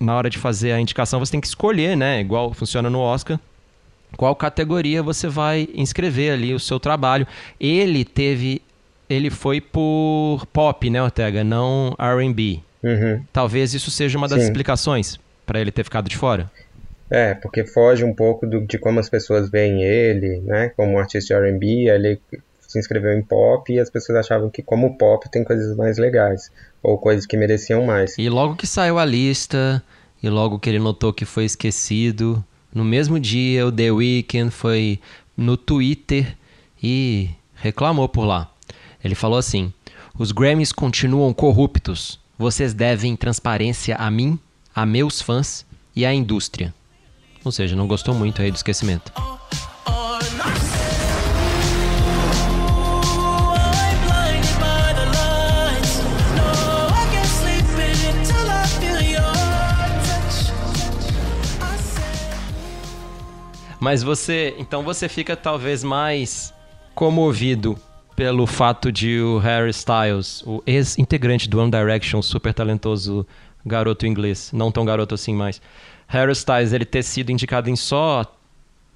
na 0.01 0.15
hora 0.15 0.29
de 0.29 0.37
fazer 0.37 0.71
a 0.71 0.79
indicação, 0.79 1.19
você 1.19 1.31
tem 1.31 1.41
que 1.41 1.47
escolher, 1.47 1.95
né? 1.95 2.19
Igual 2.19 2.53
funciona 2.53 2.89
no 2.89 2.99
Oscar. 2.99 3.39
Qual 4.17 4.35
categoria 4.35 5.01
você 5.01 5.27
vai 5.27 5.69
inscrever 5.73 6.33
ali 6.33 6.53
o 6.53 6.59
seu 6.59 6.79
trabalho? 6.79 7.25
Ele 7.59 8.03
teve. 8.03 8.61
Ele 9.09 9.29
foi 9.29 9.61
por 9.61 10.45
pop, 10.51 10.89
né, 10.89 11.01
Ortega? 11.01 11.43
Não 11.43 11.95
RB. 11.99 12.61
Uhum. 12.83 13.23
Talvez 13.31 13.73
isso 13.73 13.91
seja 13.91 14.17
uma 14.17 14.27
das 14.27 14.39
Sim. 14.39 14.45
explicações 14.47 15.19
para 15.45 15.59
ele 15.61 15.71
ter 15.71 15.83
ficado 15.83 16.09
de 16.09 16.17
fora. 16.17 16.49
É, 17.09 17.33
porque 17.33 17.65
foge 17.65 18.03
um 18.05 18.13
pouco 18.13 18.47
do- 18.47 18.61
de 18.65 18.77
como 18.77 18.99
as 18.99 19.09
pessoas 19.09 19.49
veem 19.49 19.83
ele, 19.83 20.39
né? 20.45 20.69
Como 20.77 20.93
um 20.93 20.97
artista 20.99 21.35
de 21.35 21.41
R&B, 21.45 21.89
ele 21.89 22.19
se 22.71 22.79
inscreveu 22.79 23.11
em 23.13 23.21
pop 23.21 23.71
e 23.71 23.79
as 23.79 23.89
pessoas 23.89 24.19
achavam 24.19 24.49
que 24.49 24.61
como 24.61 24.97
pop 24.97 25.29
tem 25.29 25.43
coisas 25.43 25.75
mais 25.75 25.97
legais 25.97 26.51
ou 26.81 26.97
coisas 26.97 27.25
que 27.25 27.37
mereciam 27.37 27.85
mais. 27.85 28.17
E 28.17 28.29
logo 28.29 28.55
que 28.55 28.65
saiu 28.65 28.97
a 28.97 29.05
lista, 29.05 29.83
e 30.21 30.29
logo 30.29 30.59
que 30.59 30.69
ele 30.69 30.79
notou 30.79 31.11
que 31.11 31.25
foi 31.25 31.45
esquecido, 31.45 32.43
no 32.73 32.83
mesmo 32.83 33.19
dia 33.19 33.65
o 33.65 33.71
The 33.71 33.91
Weeknd 33.91 34.51
foi 34.51 34.99
no 35.35 35.57
Twitter 35.57 36.35
e 36.81 37.29
reclamou 37.55 38.07
por 38.07 38.25
lá. 38.25 38.49
Ele 39.03 39.15
falou 39.15 39.37
assim: 39.37 39.73
Os 40.17 40.31
Grammys 40.31 40.71
continuam 40.71 41.33
corruptos. 41.33 42.19
Vocês 42.37 42.73
devem 42.73 43.15
transparência 43.15 43.95
a 43.95 44.09
mim, 44.09 44.39
a 44.73 44.85
meus 44.85 45.21
fãs 45.21 45.65
e 45.95 46.05
à 46.05 46.13
indústria. 46.13 46.73
Ou 47.43 47.51
seja, 47.51 47.75
não 47.75 47.87
gostou 47.87 48.13
muito 48.13 48.41
aí 48.41 48.51
do 48.51 48.55
esquecimento. 48.55 49.11
Mas 63.81 64.03
você, 64.03 64.53
então 64.59 64.83
você 64.83 65.09
fica 65.09 65.35
talvez 65.35 65.83
mais 65.83 66.53
comovido 66.93 67.75
pelo 68.15 68.45
fato 68.45 68.91
de 68.91 69.19
o 69.19 69.39
Harry 69.39 69.71
Styles, 69.71 70.43
o 70.45 70.61
ex-integrante 70.67 71.49
do 71.49 71.59
One 71.59 71.71
Direction, 71.71 72.21
super 72.21 72.53
talentoso 72.53 73.25
garoto 73.65 74.05
inglês, 74.05 74.51
não 74.53 74.71
tão 74.71 74.85
garoto 74.85 75.15
assim 75.15 75.33
mais, 75.33 75.59
Harry 76.07 76.31
Styles, 76.31 76.73
ele 76.73 76.85
ter 76.85 77.01
sido 77.01 77.31
indicado 77.31 77.71
em 77.71 77.75
só 77.75 78.23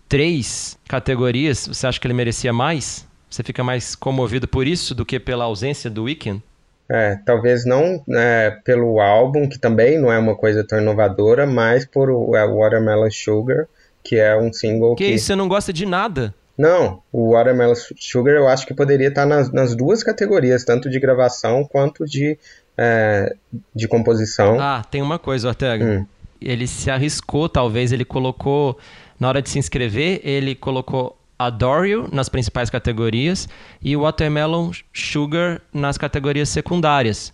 três 0.07 0.77
categorias, 0.87 1.67
você 1.67 1.87
acha 1.87 1.99
que 1.99 2.05
ele 2.05 2.13
merecia 2.13 2.53
mais? 2.53 3.07
Você 3.27 3.41
fica 3.41 3.63
mais 3.63 3.95
comovido 3.95 4.47
por 4.47 4.67
isso 4.67 4.93
do 4.93 5.03
que 5.03 5.19
pela 5.19 5.45
ausência 5.45 5.89
do 5.89 6.03
Weeknd? 6.03 6.43
É, 6.91 7.17
talvez 7.25 7.65
não 7.65 8.03
é, 8.11 8.51
pelo 8.63 9.01
álbum, 9.01 9.49
que 9.49 9.57
também 9.57 9.99
não 9.99 10.13
é 10.13 10.19
uma 10.19 10.35
coisa 10.35 10.63
tão 10.63 10.79
inovadora, 10.79 11.47
mas 11.47 11.87
por 11.87 12.11
o 12.11 12.35
é, 12.35 12.47
Watermelon 12.47 13.09
Sugar, 13.09 13.67
que 14.05 14.17
é 14.17 14.37
um 14.37 14.53
single 14.53 14.95
Que 14.95 15.05
que... 15.05 15.11
isso, 15.11 15.25
você 15.25 15.35
não 15.35 15.47
gosta 15.47 15.73
de 15.73 15.85
nada? 15.85 16.33
Não, 16.57 17.01
o 17.11 17.31
Watermelon 17.31 17.73
Sugar 17.75 18.35
eu 18.35 18.47
acho 18.47 18.65
que 18.65 18.73
poderia 18.73 19.09
estar 19.09 19.25
nas, 19.25 19.51
nas 19.51 19.75
duas 19.75 20.03
categorias, 20.03 20.63
tanto 20.63 20.89
de 20.89 20.99
gravação 20.99 21.65
quanto 21.65 22.05
de, 22.05 22.37
é, 22.77 23.35
de 23.73 23.87
composição. 23.87 24.57
Ah, 24.59 24.85
tem 24.89 25.01
uma 25.01 25.19
coisa, 25.19 25.49
Ortega. 25.49 25.83
Hum. 25.83 26.05
Ele 26.41 26.65
se 26.67 26.89
arriscou, 26.89 27.49
talvez. 27.49 27.91
Ele 27.91 28.05
colocou, 28.05 28.77
na 29.19 29.27
hora 29.27 29.41
de 29.41 29.49
se 29.49 29.59
inscrever, 29.59 30.21
ele 30.23 30.55
colocou 30.55 31.17
Adore 31.37 31.89
You 31.89 32.09
nas 32.11 32.29
principais 32.29 32.69
categorias 32.69 33.49
e 33.81 33.97
Watermelon 33.97 34.71
Sugar 34.93 35.61
nas 35.73 35.97
categorias 35.97 36.47
secundárias. 36.47 37.33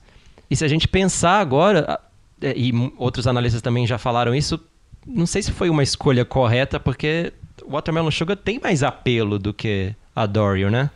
E 0.49 0.55
se 0.55 0.65
a 0.65 0.67
gente 0.67 0.87
pensar 0.87 1.39
agora, 1.39 1.99
e 2.41 2.71
outros 2.97 3.27
analistas 3.27 3.61
também 3.61 3.85
já 3.85 3.99
falaram 3.99 4.33
isso, 4.33 4.59
não 5.05 5.25
sei 5.25 5.41
se 5.41 5.51
foi 5.51 5.69
uma 5.69 5.83
escolha 5.83 6.23
correta, 6.25 6.79
porque 6.79 7.31
Watermelon 7.67 8.11
Sugar 8.11 8.35
tem 8.37 8.59
mais 8.59 8.83
apelo 8.83 9.37
do 9.39 9.53
que 9.53 9.93
Adore 10.15 10.61
You, 10.61 10.71
né? 10.71 10.89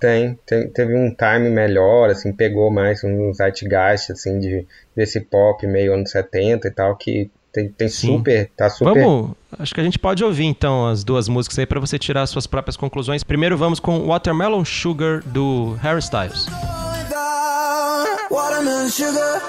Tem, 0.00 0.38
tem- 0.46 0.68
teve 0.68 0.94
um 0.94 1.12
time 1.12 1.50
melhor, 1.50 2.08
assim, 2.10 2.32
pegou 2.32 2.70
mais 2.70 3.02
um 3.02 3.32
zeitgeist, 3.34 4.12
assim, 4.12 4.38
de, 4.38 4.66
desse 4.94 5.20
pop 5.20 5.66
meio 5.66 5.92
anos 5.94 6.10
70 6.12 6.68
e 6.68 6.70
tal, 6.70 6.94
que 6.96 7.30
Tem, 7.52 7.68
tem 7.68 7.88
super, 7.88 8.48
tá 8.56 8.68
super. 8.70 9.02
Vamos, 9.02 9.32
acho 9.58 9.74
que 9.74 9.80
a 9.80 9.84
gente 9.84 9.98
pode 9.98 10.22
ouvir 10.22 10.44
então 10.44 10.86
as 10.86 11.02
duas 11.02 11.28
músicas 11.28 11.58
aí 11.58 11.66
pra 11.66 11.80
você 11.80 11.98
tirar 11.98 12.22
as 12.22 12.30
suas 12.30 12.46
próprias 12.46 12.76
conclusões. 12.76 13.24
Primeiro 13.24 13.56
vamos 13.56 13.80
com 13.80 14.06
Watermelon 14.06 14.64
Sugar 14.64 15.22
do 15.24 15.72
Harry 15.82 15.98
Styles. 16.00 16.46
Watermelon 18.30 18.88
sugar 18.90 19.40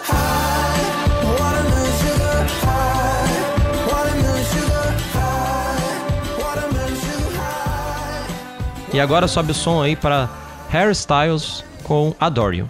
E 8.91 8.99
agora 8.99 9.27
sobe 9.27 9.51
o 9.51 9.53
som 9.53 9.83
aí 9.83 9.95
para 9.95 10.29
Harry 10.69 10.91
Styles 10.93 11.63
com 11.83 12.15
Adore 12.19 12.57
You. 12.57 12.69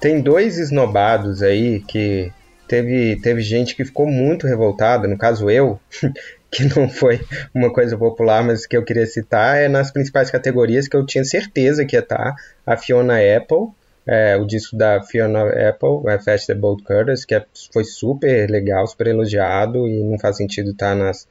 Tem 0.00 0.20
dois 0.20 0.56
esnobados 0.56 1.42
aí 1.42 1.80
que 1.80 2.30
teve, 2.68 3.16
teve 3.16 3.40
gente 3.40 3.74
que 3.74 3.84
ficou 3.84 4.06
muito 4.06 4.46
revoltada, 4.46 5.08
no 5.08 5.18
caso 5.18 5.50
eu, 5.50 5.80
que 6.56 6.64
não 6.78 6.88
foi 6.88 7.20
uma 7.54 7.72
coisa 7.72 7.96
popular, 7.96 8.42
mas 8.44 8.66
que 8.66 8.76
eu 8.76 8.84
queria 8.84 9.06
citar, 9.06 9.58
é 9.58 9.68
nas 9.68 9.90
principais 9.90 10.30
categorias 10.30 10.88
que 10.88 10.96
eu 10.96 11.04
tinha 11.04 11.24
certeza 11.24 11.84
que 11.84 11.96
ia 11.96 12.00
estar 12.00 12.34
a 12.66 12.76
Fiona 12.76 13.14
Apple, 13.36 13.68
é, 14.06 14.36
o 14.36 14.44
disco 14.46 14.76
da 14.76 15.02
Fiona 15.02 15.42
Apple, 15.68 16.08
é 16.08 16.18
Fast 16.18 16.46
the 16.46 16.54
Boat 16.54 16.82
Cutters, 16.84 17.24
que 17.24 17.34
é- 17.34 17.44
foi 17.72 17.84
super 17.84 18.48
legal, 18.48 18.86
super 18.86 19.08
elogiado 19.08 19.86
e 19.88 20.02
não 20.02 20.18
faz 20.18 20.36
sentido 20.36 20.70
estar 20.70 20.94
nas, 20.94 21.26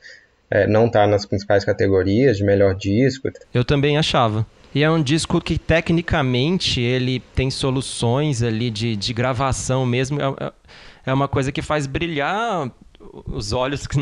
é, 0.51 0.67
não 0.67 0.87
estar 0.87 1.07
nas 1.07 1.25
principais 1.25 1.63
categorias 1.63 2.37
de 2.37 2.43
melhor 2.43 2.75
disco. 2.75 3.29
Eu 3.53 3.63
também 3.63 3.97
achava. 3.97 4.45
E 4.73 4.83
é 4.83 4.91
um 4.91 5.01
disco 5.01 5.39
que 5.39 5.57
tecnicamente 5.57 6.81
ele 6.81 7.21
tem 7.33 7.49
soluções 7.49 8.43
ali 8.43 8.69
de, 8.69 8.97
de 8.97 9.13
gravação 9.13 9.85
mesmo. 9.85 10.21
É, 10.21 10.45
é- 10.47 10.51
é 11.07 11.13
uma 11.13 11.27
coisa 11.29 11.51
que 11.51 11.61
faz 11.61 11.85
brilhar 11.87 12.69
os 13.27 13.53
olhos, 13.53 13.85
que, 13.87 13.97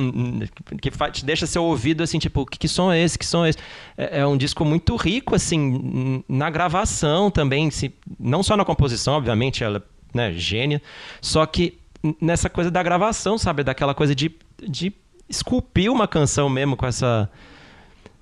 que 0.82 0.92
te 1.12 1.26
deixa 1.26 1.46
seu 1.46 1.64
ouvido 1.64 2.02
assim, 2.04 2.20
tipo, 2.20 2.46
que, 2.46 2.58
que 2.58 2.68
som 2.68 2.92
é 2.92 3.02
esse? 3.02 3.18
Que 3.18 3.26
som 3.26 3.46
é 3.46 3.50
esse? 3.50 3.60
É, 3.98 4.20
é 4.22 4.28
um 4.28 4.38
disco 4.38 4.64
muito 4.66 4.96
rico, 4.96 5.36
assim, 5.36 6.24
na 6.28 6.50
gravação 6.50 7.30
também. 7.30 7.70
Se, 7.72 7.94
não 8.20 8.42
só 8.44 8.56
na 8.58 8.66
composição, 8.66 9.16
obviamente, 9.16 9.64
ela 9.64 9.78
é 9.78 10.18
né, 10.18 10.34
gênia, 10.34 10.82
só 11.22 11.46
que 11.46 11.78
nessa 12.22 12.50
coisa 12.50 12.70
da 12.70 12.82
gravação, 12.84 13.38
sabe? 13.38 13.64
Daquela 13.64 13.94
coisa 13.94 14.14
de, 14.14 14.32
de 14.68 14.94
esculpir 15.30 15.92
uma 15.92 16.08
canção 16.08 16.50
mesmo 16.50 16.76
com 16.76 16.86
essa. 16.86 17.30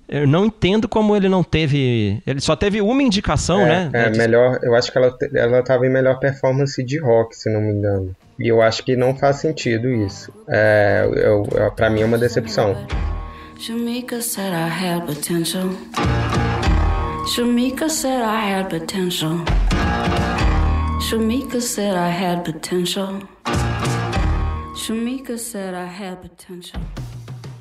Eu 0.08 0.26
não 0.26 0.44
entendo 0.46 0.88
como 0.88 1.16
ele 1.16 1.28
não 1.28 1.42
teve. 1.42 2.20
Ele 2.26 2.40
só 2.40 2.54
teve 2.54 2.82
uma 2.82 3.02
indicação, 3.02 3.60
É, 3.60 3.88
né? 3.88 3.90
é 4.06 4.10
De- 4.10 4.18
melhor, 4.18 4.58
eu 4.62 4.74
acho 4.74 4.92
que 4.92 4.98
ela, 4.98 5.16
ela 5.34 5.62
tava 5.62 5.86
em 5.86 5.90
melhor 5.90 6.18
performance 6.18 6.82
de 6.84 6.98
rock, 6.98 7.34
se 7.34 7.50
não 7.50 7.60
me 7.62 7.72
engano. 7.72 8.14
E 8.42 8.48
eu 8.48 8.60
acho 8.60 8.84
que 8.84 8.96
não 8.96 9.16
faz 9.16 9.36
sentido 9.36 9.88
isso. 9.88 10.32
É, 10.48 11.04
eu, 11.06 11.46
eu, 11.54 11.70
pra 11.70 11.88
mim 11.88 12.00
é 12.02 12.04
uma 12.04 12.18
decepção. 12.18 12.74
Shamika 13.56 14.20
said 14.20 14.52
I 14.52 14.68
had 14.68 15.06
potential. 15.06 15.68
Shamika 17.32 17.88
said 17.88 18.20
I 18.20 18.40
had 18.40 18.68
potential. 18.68 19.44
Shamika 21.08 21.60
said 21.60 21.94
I 21.94 22.10
had 22.10 22.42
potential. 22.42 23.20
Shamika 24.74 25.38
said 25.38 25.74
I 25.74 25.86
had 25.86 26.16
potential. 26.16 26.82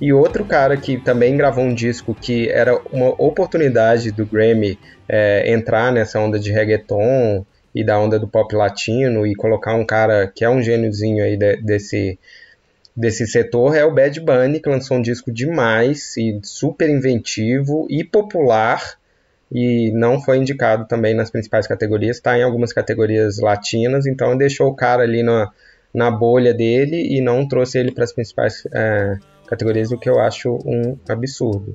E 0.02 0.12
outro 0.12 0.44
cara 0.44 0.76
que 0.78 0.98
também 0.98 1.38
gravou 1.38 1.64
um 1.64 1.76
disco 1.76 2.16
que 2.20 2.50
era 2.50 2.76
uma 2.92 3.10
oportunidade 3.22 4.12
do 4.12 4.26
Grammy 4.26 4.80
é, 5.08 5.54
entrar 5.54 5.92
nessa 5.92 6.20
onda 6.20 6.40
de 6.40 6.52
reggaeton 6.52 7.46
e 7.74 7.84
da 7.84 8.00
onda 8.00 8.20
do 8.20 8.28
pop 8.28 8.54
latino 8.56 9.26
e 9.26 9.36
colocar 9.36 9.76
um 9.76 9.86
cara 9.86 10.28
que 10.28 10.44
é 10.44 10.50
um 10.50 10.62
gêniozinho 10.62 11.24
aí 11.24 11.38
de- 11.38 11.58
desse, 11.58 12.20
desse 12.96 13.26
setor 13.28 13.76
é 13.76 13.86
o 13.86 13.94
Bad 13.94 14.20
Bunny, 14.20 14.60
que 14.60 14.70
lançou 14.70 14.98
um 14.98 15.02
disco 15.02 15.32
demais 15.32 16.16
e 16.18 16.40
super 16.44 16.90
inventivo 16.90 17.88
e 17.90 18.04
popular 18.04 19.00
e 19.52 19.92
não 19.92 20.22
foi 20.22 20.38
indicado 20.38 20.88
também 20.88 21.14
nas 21.14 21.30
principais 21.30 21.68
categorias, 21.68 22.18
está 22.18 22.38
em 22.38 22.44
algumas 22.44 22.72
categorias 22.72 23.40
latinas, 23.40 24.06
então 24.06 24.38
deixou 24.38 24.70
o 24.70 24.76
cara 24.76 25.04
ali 25.04 25.22
na, 25.24 25.52
na 25.94 26.10
bolha 26.10 26.54
dele 26.54 27.16
e 27.16 27.22
não 27.22 27.48
trouxe 27.48 27.78
ele 27.78 27.92
para 27.92 28.06
as 28.06 28.14
principais 28.14 28.66
é, 28.74 29.18
categorias, 29.48 29.92
o 29.92 29.98
que 29.98 30.10
eu 30.10 30.20
acho 30.20 30.58
um 30.66 30.98
absurdo. 31.10 31.74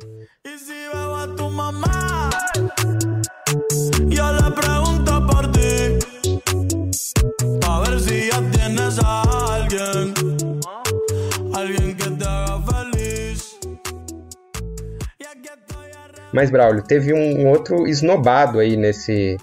Mas, 16.36 16.50
Braulio, 16.50 16.82
teve 16.82 17.14
um 17.14 17.48
outro 17.48 17.88
esnobado 17.88 18.58
aí 18.58 18.76
nesse, 18.76 19.38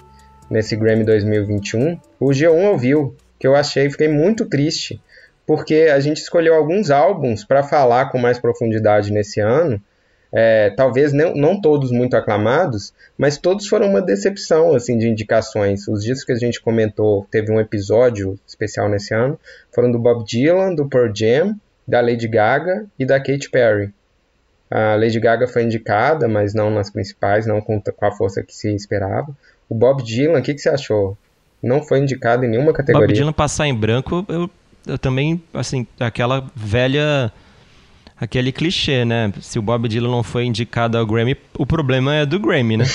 nesse 0.48 0.76
Grammy 0.76 1.04
2021, 1.04 2.00
o 2.20 2.28
G1 2.28 2.70
ouviu, 2.70 3.16
que 3.40 3.48
eu 3.48 3.56
achei, 3.56 3.90
fiquei 3.90 4.08
muito 4.08 4.46
triste, 4.46 5.02
porque 5.44 5.90
a 5.92 6.00
gente 6.00 6.18
escolheu 6.18 6.54
alguns 6.54 6.92
álbuns 6.92 7.44
para 7.44 7.64
falar 7.64 8.12
com 8.12 8.20
mais 8.20 8.38
profundidade 8.38 9.12
nesse 9.12 9.40
ano, 9.40 9.82
é, 10.32 10.70
talvez 10.70 11.12
não, 11.12 11.34
não 11.34 11.60
todos 11.60 11.90
muito 11.90 12.16
aclamados, 12.16 12.94
mas 13.18 13.40
todos 13.40 13.68
foram 13.68 13.90
uma 13.90 14.00
decepção 14.00 14.76
assim 14.76 14.96
de 14.96 15.10
indicações. 15.10 15.88
Os 15.88 16.04
discos 16.04 16.26
que 16.26 16.32
a 16.34 16.36
gente 16.36 16.62
comentou, 16.62 17.26
teve 17.32 17.52
um 17.52 17.60
episódio 17.60 18.40
especial 18.46 18.88
nesse 18.88 19.16
ano, 19.16 19.40
foram 19.74 19.92
do 19.92 19.98
Bob 19.98 20.24
Dylan, 20.28 20.76
do 20.76 20.88
Pearl 20.88 21.12
Jam, 21.12 21.56
da 21.88 22.02
Lady 22.02 22.28
Gaga 22.28 22.86
e 23.00 23.04
da 23.04 23.20
Katy 23.20 23.50
Perry. 23.50 23.92
A 24.74 24.96
Lady 24.96 25.20
Gaga 25.20 25.48
foi 25.48 25.62
indicada, 25.62 26.28
mas 26.28 26.56
não 26.56 26.72
nas 26.72 26.90
principais, 26.90 27.46
não 27.46 27.62
com, 27.62 27.80
com 27.80 28.06
a 28.08 28.12
força 28.12 28.42
que 28.42 28.56
se 28.56 28.74
esperava. 28.74 29.30
O 29.70 29.76
Bob 29.76 30.02
Dylan, 30.02 30.40
o 30.40 30.42
que, 30.42 30.52
que 30.52 30.60
você 30.60 30.70
achou? 30.70 31.16
Não 31.62 31.84
foi 31.84 32.00
indicado 32.00 32.44
em 32.44 32.48
nenhuma 32.48 32.72
Bob 32.72 32.78
categoria. 32.78 33.16
Dylan 33.16 33.34
passar 33.34 33.68
em 33.68 33.76
branco, 33.76 34.26
eu, 34.28 34.50
eu 34.88 34.98
também, 34.98 35.40
assim, 35.54 35.86
aquela 36.00 36.50
velha. 36.56 37.32
Aquele 38.20 38.52
clichê, 38.52 39.06
né? 39.06 39.32
Se 39.42 39.60
o 39.60 39.62
Bob 39.62 39.88
Dylan 39.88 40.10
não 40.10 40.24
foi 40.24 40.46
indicado 40.46 40.98
ao 40.98 41.06
Grammy, 41.06 41.38
o 41.56 41.68
problema 41.68 42.16
é 42.16 42.26
do 42.26 42.40
Grammy, 42.40 42.78
né? 42.78 42.86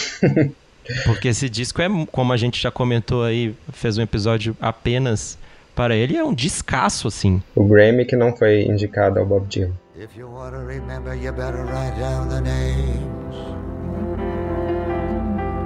Porque 1.07 1.29
esse 1.29 1.49
disco 1.49 1.81
é, 1.81 1.88
como 2.11 2.33
a 2.33 2.37
gente 2.37 2.61
já 2.61 2.73
comentou 2.73 3.23
aí, 3.23 3.55
fez 3.73 3.99
um 3.99 4.03
episódio 4.03 4.57
apenas 4.61 5.38
para 5.77 5.95
ele, 5.95 6.17
é 6.17 6.25
um 6.25 6.35
descasso, 6.35 7.07
assim. 7.07 7.41
O 7.55 7.64
Grammy 7.64 8.05
que 8.05 8.17
não 8.17 8.35
foi 8.37 8.64
indicado 8.64 9.21
ao 9.21 9.27
Bob 9.27 9.47
Dylan. 9.47 9.75
If 10.01 10.17
you 10.17 10.29
want 10.29 10.53
to 10.53 10.61
remember, 10.61 11.13
you 11.13 11.33
better 11.33 11.65
write 11.65 11.99
down 11.99 12.29
the 12.29 12.41
names. 12.41 13.35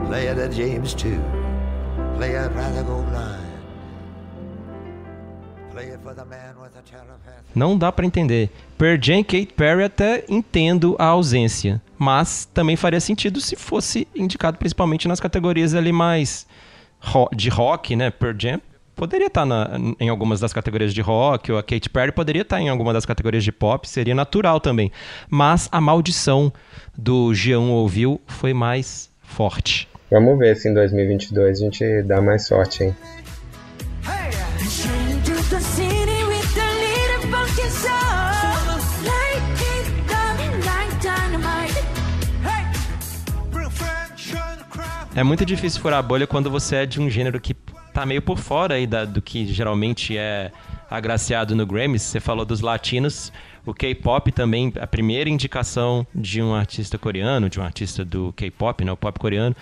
Play 0.08 0.28
it 0.28 0.38
at 0.38 0.52
James 0.52 0.94
too. 0.94 1.20
Play 2.16 2.30
it 2.30 2.50
rather 2.54 2.82
go 2.82 3.02
blind. 3.02 3.52
Play 5.70 5.88
it 5.88 6.00
for 6.02 6.14
the 6.14 6.24
man 6.24 6.54
with 6.62 6.72
the 6.72 6.80
telepath. 6.80 7.44
Não 7.54 7.76
dá 7.76 7.92
pra 7.92 8.06
entender. 8.06 8.48
Per 8.78 8.98
Jam 8.98 9.22
Kate 9.22 9.52
Perry 9.54 9.84
até 9.84 10.24
entendo 10.26 10.96
a 10.98 11.08
ausência, 11.08 11.82
mas 11.98 12.46
também 12.54 12.74
faria 12.74 13.00
sentido 13.00 13.38
se 13.38 13.54
fosse 13.54 14.08
indicado 14.16 14.56
principalmente 14.56 15.06
nas 15.06 15.20
categorias 15.20 15.74
ali 15.74 15.92
mais 15.92 16.46
de 17.36 17.50
rock, 17.50 17.94
né? 17.94 18.10
Per 18.10 18.34
Jam 18.38 18.62
poderia 19.02 19.26
estar 19.26 19.44
na- 19.44 19.68
em 19.98 20.08
algumas 20.08 20.38
das 20.38 20.52
categorias 20.52 20.94
de 20.94 21.00
rock, 21.00 21.50
ou 21.50 21.58
a 21.58 21.62
Kate 21.62 21.90
Perry 21.90 22.12
poderia 22.12 22.42
estar 22.42 22.60
em 22.60 22.68
alguma 22.68 22.92
das 22.92 23.04
categorias 23.04 23.42
de 23.42 23.50
pop, 23.50 23.88
seria 23.88 24.14
natural 24.14 24.60
também. 24.60 24.92
Mas 25.28 25.68
a 25.72 25.80
maldição 25.80 26.52
do 26.96 27.32
G1 27.32 27.68
ouviu 27.70 28.20
foi 28.28 28.54
mais 28.54 29.10
forte. 29.20 29.88
Vamos 30.08 30.38
ver 30.38 30.54
se 30.54 30.68
em 30.68 30.74
2022 30.74 31.58
a 31.58 31.64
gente 31.64 32.02
dá 32.04 32.20
mais 32.22 32.46
sorte, 32.46 32.84
hein? 32.84 32.94
É 45.14 45.22
muito 45.22 45.44
difícil 45.44 45.80
furar 45.82 45.98
a 45.98 46.02
bolha 46.02 46.26
quando 46.26 46.50
você 46.50 46.76
é 46.76 46.86
de 46.86 47.00
um 47.00 47.10
gênero 47.10 47.40
que 47.40 47.54
tá 47.92 48.04
meio 48.06 48.22
por 48.22 48.38
fora 48.38 48.74
aí 48.74 48.86
da- 48.86 49.04
do 49.04 49.20
que 49.20 49.46
geralmente 49.46 50.16
é 50.16 50.50
agraciado 50.90 51.54
no 51.54 51.66
Grammy. 51.66 51.98
Você 51.98 52.20
falou 52.20 52.44
dos 52.44 52.60
latinos. 52.60 53.32
O 53.64 53.72
K-pop 53.72 54.32
também, 54.32 54.72
a 54.80 54.86
primeira 54.86 55.30
indicação 55.30 56.06
de 56.14 56.42
um 56.42 56.54
artista 56.54 56.98
coreano, 56.98 57.48
de 57.48 57.60
um 57.60 57.62
artista 57.62 58.04
do 58.04 58.32
K-pop, 58.36 58.84
né, 58.84 58.90
o 58.92 58.96
pop 58.96 59.18
coreano, 59.20 59.54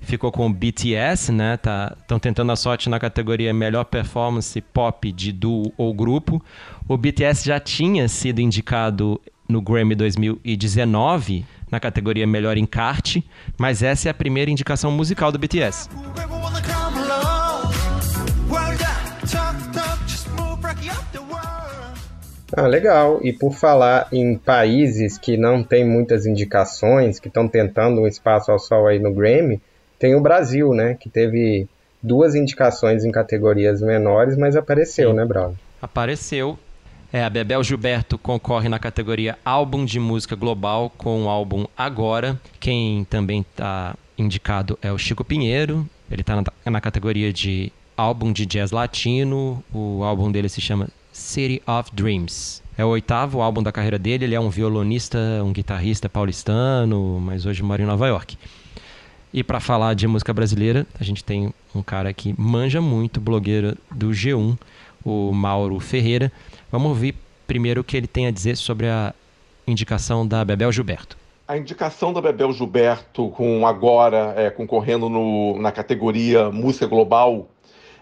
ficou 0.00 0.30
com 0.32 0.46
o 0.46 0.52
BTS, 0.52 1.32
né? 1.32 1.58
Estão 2.00 2.18
tentando 2.18 2.50
a 2.52 2.56
sorte 2.56 2.88
na 2.88 2.98
categoria 2.98 3.52
melhor 3.52 3.84
performance 3.84 4.58
pop 4.60 5.10
de 5.12 5.32
duo 5.32 5.72
ou 5.76 5.92
grupo. 5.92 6.42
O 6.88 6.96
BTS 6.96 7.44
já 7.46 7.58
tinha 7.60 8.08
sido 8.08 8.40
indicado 8.40 9.20
no 9.48 9.60
Grammy 9.60 9.94
2019 9.94 11.44
na 11.70 11.80
categoria 11.80 12.26
Melhor 12.26 12.56
Encarte, 12.56 13.24
mas 13.58 13.82
essa 13.82 14.08
é 14.08 14.10
a 14.10 14.14
primeira 14.14 14.50
indicação 14.50 14.90
musical 14.90 15.30
do 15.32 15.38
BTS. 15.38 15.88
Ah, 22.56 22.66
legal. 22.66 23.20
E 23.22 23.34
por 23.34 23.52
falar 23.52 24.08
em 24.10 24.34
países 24.36 25.18
que 25.18 25.36
não 25.36 25.62
tem 25.62 25.84
muitas 25.84 26.24
indicações, 26.24 27.20
que 27.20 27.28
estão 27.28 27.46
tentando 27.46 28.00
um 28.00 28.06
espaço 28.06 28.50
ao 28.50 28.58
sol 28.58 28.86
aí 28.86 28.98
no 28.98 29.12
Grammy, 29.12 29.60
tem 29.98 30.14
o 30.14 30.20
Brasil, 30.22 30.72
né? 30.72 30.96
Que 30.98 31.10
teve 31.10 31.68
duas 32.02 32.34
indicações 32.34 33.04
em 33.04 33.10
categorias 33.10 33.82
menores, 33.82 34.38
mas 34.38 34.56
apareceu, 34.56 35.10
Sim. 35.10 35.16
né, 35.16 35.24
Bravo? 35.26 35.54
Apareceu. 35.82 36.58
É, 37.12 37.22
a 37.22 37.30
Bebel 37.30 37.62
Gilberto 37.62 38.16
concorre 38.18 38.68
na 38.68 38.78
categoria 38.78 39.38
Álbum 39.44 39.84
de 39.84 40.00
Música 40.00 40.34
Global 40.34 40.90
com 40.96 41.24
o 41.24 41.28
álbum 41.28 41.66
Agora. 41.76 42.40
Quem 42.58 43.04
também 43.04 43.40
está 43.40 43.94
indicado 44.18 44.78
é 44.80 44.90
o 44.90 44.98
Chico 44.98 45.22
Pinheiro. 45.22 45.86
Ele 46.10 46.22
está 46.22 46.36
na, 46.36 46.70
na 46.70 46.80
categoria 46.80 47.32
de 47.32 47.70
Álbum 47.96 48.32
de 48.32 48.46
Jazz 48.46 48.70
Latino. 48.70 49.62
O 49.72 50.02
álbum 50.02 50.32
dele 50.32 50.48
se 50.48 50.60
chama 50.60 50.88
City 51.16 51.62
of 51.66 51.90
Dreams. 51.94 52.62
É 52.76 52.84
o 52.84 52.88
oitavo 52.88 53.40
álbum 53.40 53.62
da 53.62 53.72
carreira 53.72 53.98
dele. 53.98 54.26
Ele 54.26 54.34
é 54.34 54.40
um 54.40 54.50
violonista, 54.50 55.18
um 55.42 55.50
guitarrista 55.50 56.08
paulistano, 56.10 57.18
mas 57.20 57.46
hoje 57.46 57.62
mora 57.62 57.82
em 57.82 57.86
Nova 57.86 58.06
York. 58.06 58.36
E 59.32 59.42
para 59.42 59.58
falar 59.58 59.94
de 59.94 60.06
música 60.06 60.32
brasileira, 60.32 60.86
a 61.00 61.02
gente 61.02 61.24
tem 61.24 61.52
um 61.74 61.82
cara 61.82 62.12
que 62.12 62.34
manja 62.38 62.80
muito, 62.80 63.20
blogueiro 63.20 63.76
do 63.90 64.10
G1, 64.10 64.58
o 65.04 65.32
Mauro 65.32 65.80
Ferreira. 65.80 66.30
Vamos 66.70 66.90
ouvir 66.90 67.14
primeiro 67.46 67.80
o 67.80 67.84
que 67.84 67.96
ele 67.96 68.06
tem 68.06 68.26
a 68.26 68.30
dizer 68.30 68.56
sobre 68.56 68.86
a 68.86 69.14
indicação 69.66 70.26
da 70.26 70.44
Bebel 70.44 70.70
Gilberto. 70.70 71.16
A 71.48 71.56
indicação 71.56 72.12
da 72.12 72.20
Bebel 72.20 72.52
Gilberto, 72.52 73.30
com 73.30 73.66
agora 73.66 74.34
é, 74.36 74.50
concorrendo 74.50 75.08
no, 75.08 75.58
na 75.58 75.72
categoria 75.72 76.50
Música 76.50 76.86
Global, 76.86 77.48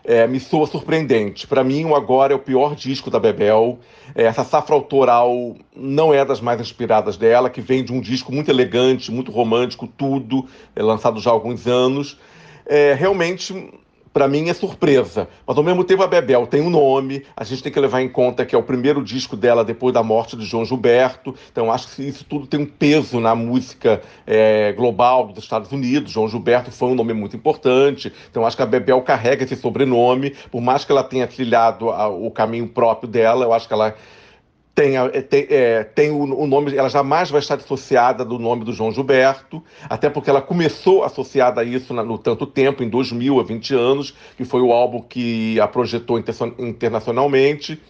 é, 0.05 0.27
me 0.27 0.39
soa 0.39 0.67
surpreendente. 0.67 1.47
Para 1.47 1.65
mim, 1.65 1.85
o 1.87 1.95
Agora 1.95 2.33
é 2.33 2.37
o 2.37 2.39
pior 2.39 2.75
disco 2.75 3.11
da 3.11 3.19
Bebel. 3.19 3.79
É, 4.15 4.25
essa 4.25 4.45
safra 4.45 4.75
autoral 4.75 5.57
não 5.75 6.13
é 6.13 6.25
das 6.25 6.41
mais 6.41 6.61
inspiradas 6.61 7.17
dela, 7.17 7.49
que 7.49 7.63
vem 7.63 7.83
de 7.83 7.93
um 7.93 8.01
disco 8.01 8.31
muito 8.31 8.51
elegante, 8.51 9.11
muito 9.11 9.33
romântico, 9.33 9.87
tudo, 9.87 10.47
é, 10.77 10.83
lançado 10.83 11.19
já 11.21 11.31
há 11.31 11.33
alguns 11.33 11.67
anos. 11.67 12.19
É, 12.67 12.95
realmente 12.95 13.73
para 14.15 14.29
mim 14.29 14.49
é 14.49 14.55
surpresa. 14.55 15.29
Mas 15.45 15.59
ao 15.59 15.65
mesmo 15.65 15.83
tempo 15.83 16.05
a 16.05 16.07
Bebel 16.07 16.47
tem 16.47 16.61
um 16.61 16.71
nome, 16.71 17.27
a 17.37 17.43
gente 17.43 17.65
tem 17.65 17.73
que 17.73 17.81
levar 17.81 18.01
em 18.01 18.09
conta 18.09 18.47
que 18.47 18.55
é 18.55 18.59
o 18.59 18.63
primeiro 18.63 19.03
disco 19.03 19.37
dela 19.37 19.65
depois 19.65 19.93
da 19.93 20.05
morte 20.05 20.37
de 20.37 20.47
João 20.47 20.65
Gilberto, 20.65 21.35
então 21.51 21.71
acho 21.71 21.97
que 21.97 22.07
isso 22.07 22.25
tudo 22.25 22.47
tem 22.47 22.61
um 22.61 22.65
peso 22.67 23.19
na 23.19 23.35
música 23.35 24.01
é, 24.25 24.73
global 24.73 25.27
dos 25.27 25.43
Estados 25.43 25.73
Unidos. 25.73 26.13
João 26.13 26.29
Gilberto 26.29 26.71
foi 26.71 26.91
um 26.91 26.95
nome 26.95 27.13
muito 27.13 27.35
importante, 27.35 28.13
então 28.31 28.47
acho 28.47 28.57
que 28.57 28.63
a 28.63 28.67
Bebel 28.67 29.03
carrega 29.03 29.43
esse 29.43 29.57
sobrenome, 29.57 30.31
por 30.49 30.61
mais 30.61 30.85
que 30.85 30.93
ela 30.93 31.03
tenha 31.03 31.27
trilhado 31.27 31.91
a, 31.91 32.07
o 32.07 32.31
caminho 32.31 32.69
próprio 32.69 33.09
dela, 33.09 33.45
eu 33.45 33.53
acho 33.53 33.67
que 33.67 33.75
ela 33.75 33.97
tem, 34.75 34.95
tem, 35.29 35.47
é, 35.51 35.85
tem 35.85 36.11
o, 36.11 36.23
o, 36.23 36.47
nome, 36.47 36.77
ela 36.77 36.89
jamais 36.89 37.31
vai 37.31 37.41
estar 37.41 37.55
dissociada 37.57 38.25
do 38.25 38.39
nome 38.39 38.65
do 38.65 38.73
João 38.73 38.91
Gilberto, 38.91 39.63
até 39.89 40.11
porque 40.11 40.29
ela 40.29 40.43
começou 40.43 41.05
associada 41.05 41.61
a 41.61 41.65
isso 41.65 41.95
na, 41.95 42.03
no 42.03 42.19
tanto 42.19 42.45
tempo, 42.45 42.83
em 42.83 42.89
2000, 42.89 43.39
há 43.39 43.43
20 43.45 43.75
anos, 43.75 44.15
que 44.37 44.45
foi 44.45 44.61
o 44.61 44.73
álbum 44.73 45.01
que 45.01 45.61
a 45.61 45.69
projetou 45.69 46.19
internacionalmente. 46.19 47.81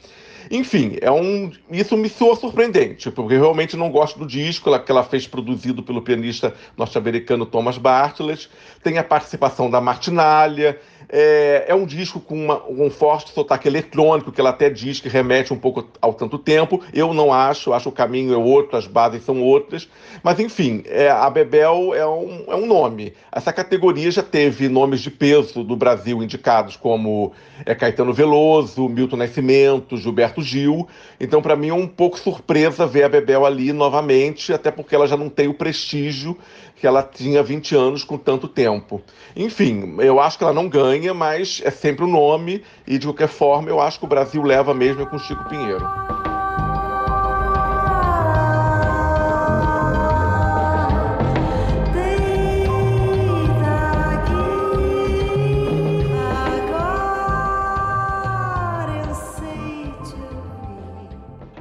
Enfim, 0.51 0.99
é 1.01 1.11
um, 1.11 1.51
isso 1.71 1.97
me 1.97 2.09
soa 2.09 2.37
surpreendente, 2.37 3.11
porque 3.11 3.35
eu 3.35 3.41
realmente 3.41 3.77
não 3.77 3.91
gosto 3.91 4.19
do 4.19 4.27
disco 4.27 4.71
que 4.79 4.93
ela 4.93 5.03
fez 5.03 5.27
produzido 5.27 5.83
pelo 5.83 6.03
pianista 6.03 6.55
norte-americano 6.77 7.47
Thomas 7.47 7.79
Bartlett. 7.79 8.51
Tem 8.83 8.99
a 8.99 9.05
participação 9.05 9.71
da 9.71 9.81
Martinalha. 9.81 10.79
É, 11.09 11.65
é 11.69 11.75
um 11.75 11.87
disco 11.87 12.21
com 12.21 12.35
uma, 12.35 12.63
um 12.69 12.91
forte 12.91 13.33
sotaque 13.33 13.69
eletrônico, 13.69 14.33
que 14.33 14.41
ela 14.41 14.51
até 14.51 14.71
diz 14.71 15.01
que 15.01 15.09
remete 15.09 15.53
um 15.53 15.59
pouco 15.59 15.89
ao 16.01 16.15
tanto 16.15 16.39
tempo. 16.39 16.81
Eu 16.93 17.13
não 17.13 17.33
acho, 17.33 17.73
acho 17.73 17.85
que 17.85 17.89
o 17.89 17.93
caminho 17.93 18.35
é 18.35 18.37
outro, 18.37 18.77
as 18.77 18.87
bases 18.87 19.25
são 19.25 19.43
outras. 19.43 19.89
Mas, 20.23 20.41
enfim, 20.41 20.83
é, 20.87 21.11
a 21.11 21.29
Bebel 21.29 21.95
é 21.95 22.07
um, 22.07 22.45
é 22.49 22.57
um 22.57 22.67
nome. 22.67 23.13
Essa 23.31 23.53
categoria 23.53 24.11
já 24.11 24.23
teve 24.23 24.69
nomes 24.69 25.01
de 25.01 25.11
peso 25.11 25.63
do 25.63 25.77
Brasil 25.77 26.23
indicados, 26.23 26.77
como 26.77 27.33
é, 27.65 27.75
Caetano 27.75 28.13
Veloso, 28.13 28.89
Milton 28.89 29.17
Nascimento, 29.17 29.97
Gilberto 29.97 30.43
Gil. 30.43 30.89
Então, 31.21 31.43
para 31.43 31.57
mim, 31.57 31.69
é 31.69 31.75
um 31.75 31.87
pouco 31.87 32.19
surpresa 32.19 32.87
ver 32.87 33.05
a 33.05 33.09
Bebel 33.09 33.45
ali 33.45 33.73
novamente, 33.73 34.53
até 34.53 34.71
porque 34.71 34.95
ela 34.95 35.07
já 35.07 35.17
não 35.17 35.29
tem 35.29 35.49
o 35.49 35.55
prestígio 35.55 36.37
que 36.85 36.87
ela 36.87 37.03
tinha 37.03 37.43
20 37.43 37.75
anos 37.75 38.05
com 38.05 38.19
tanto 38.19 38.47
tempo. 38.47 39.01
Enfim, 39.35 39.97
eu 40.01 40.21
acho 40.21 40.37
que 40.37 40.45
ela 40.45 40.53
não 40.53 40.69
ganha, 40.69 40.94
mas 41.15 41.61
é 41.65 41.71
sempre 41.71 42.05
o 42.05 42.09
um 42.09 42.11
nome, 42.11 42.63
e 42.87 42.99
de 42.99 43.07
qualquer 43.07 43.29
forma, 43.29 43.69
eu 43.69 43.81
acho 43.81 43.99
que 43.99 44.05
o 44.05 44.09
Brasil 44.09 44.43
leva 44.43 44.73
mesmo 44.75 45.07
com 45.07 45.19
Chico 45.19 45.49
Pinheiro. 45.49 45.85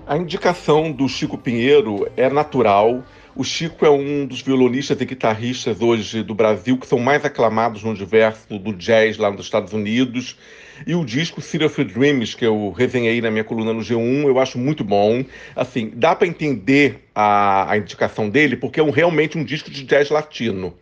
A 0.05 0.17
indicação 0.17 0.91
do 0.91 1.09
Chico 1.09 1.39
Pinheiro 1.39 2.07
é 2.15 2.29
natural. 2.29 3.03
O 3.35 3.43
Chico 3.43 3.83
é 3.83 3.89
um 3.89 4.27
dos 4.27 4.41
violonistas 4.41 5.01
e 5.01 5.05
guitarristas 5.05 5.81
hoje 5.81 6.21
do 6.21 6.35
Brasil 6.35 6.77
que 6.77 6.85
são 6.85 6.99
mais 6.99 7.25
aclamados 7.25 7.81
no 7.83 7.89
universo 7.89 8.59
do 8.59 8.71
jazz 8.71 9.17
lá 9.17 9.31
nos 9.31 9.45
Estados 9.45 9.73
Unidos. 9.73 10.37
E 10.85 10.93
o 10.93 11.03
disco 11.03 11.41
City 11.41 11.65
of 11.65 11.83
Dreams, 11.83 12.35
que 12.35 12.45
eu 12.45 12.69
resenhei 12.69 13.21
na 13.21 13.31
minha 13.31 13.43
coluna 13.43 13.73
no 13.73 13.81
G1, 13.81 14.27
eu 14.27 14.39
acho 14.39 14.59
muito 14.59 14.83
bom. 14.83 15.25
Assim, 15.55 15.91
dá 15.95 16.13
para 16.13 16.27
entender 16.27 17.02
a, 17.15 17.71
a, 17.71 17.77
indicação 17.77 18.29
dele 18.29 18.55
porque 18.55 18.79
é 18.79 18.83
um, 18.83 18.89
realmente 18.89 19.37
um 19.37 19.43
disco 19.43 19.69
de 19.69 19.83
jazz 19.83 20.09
latino. 20.09 20.73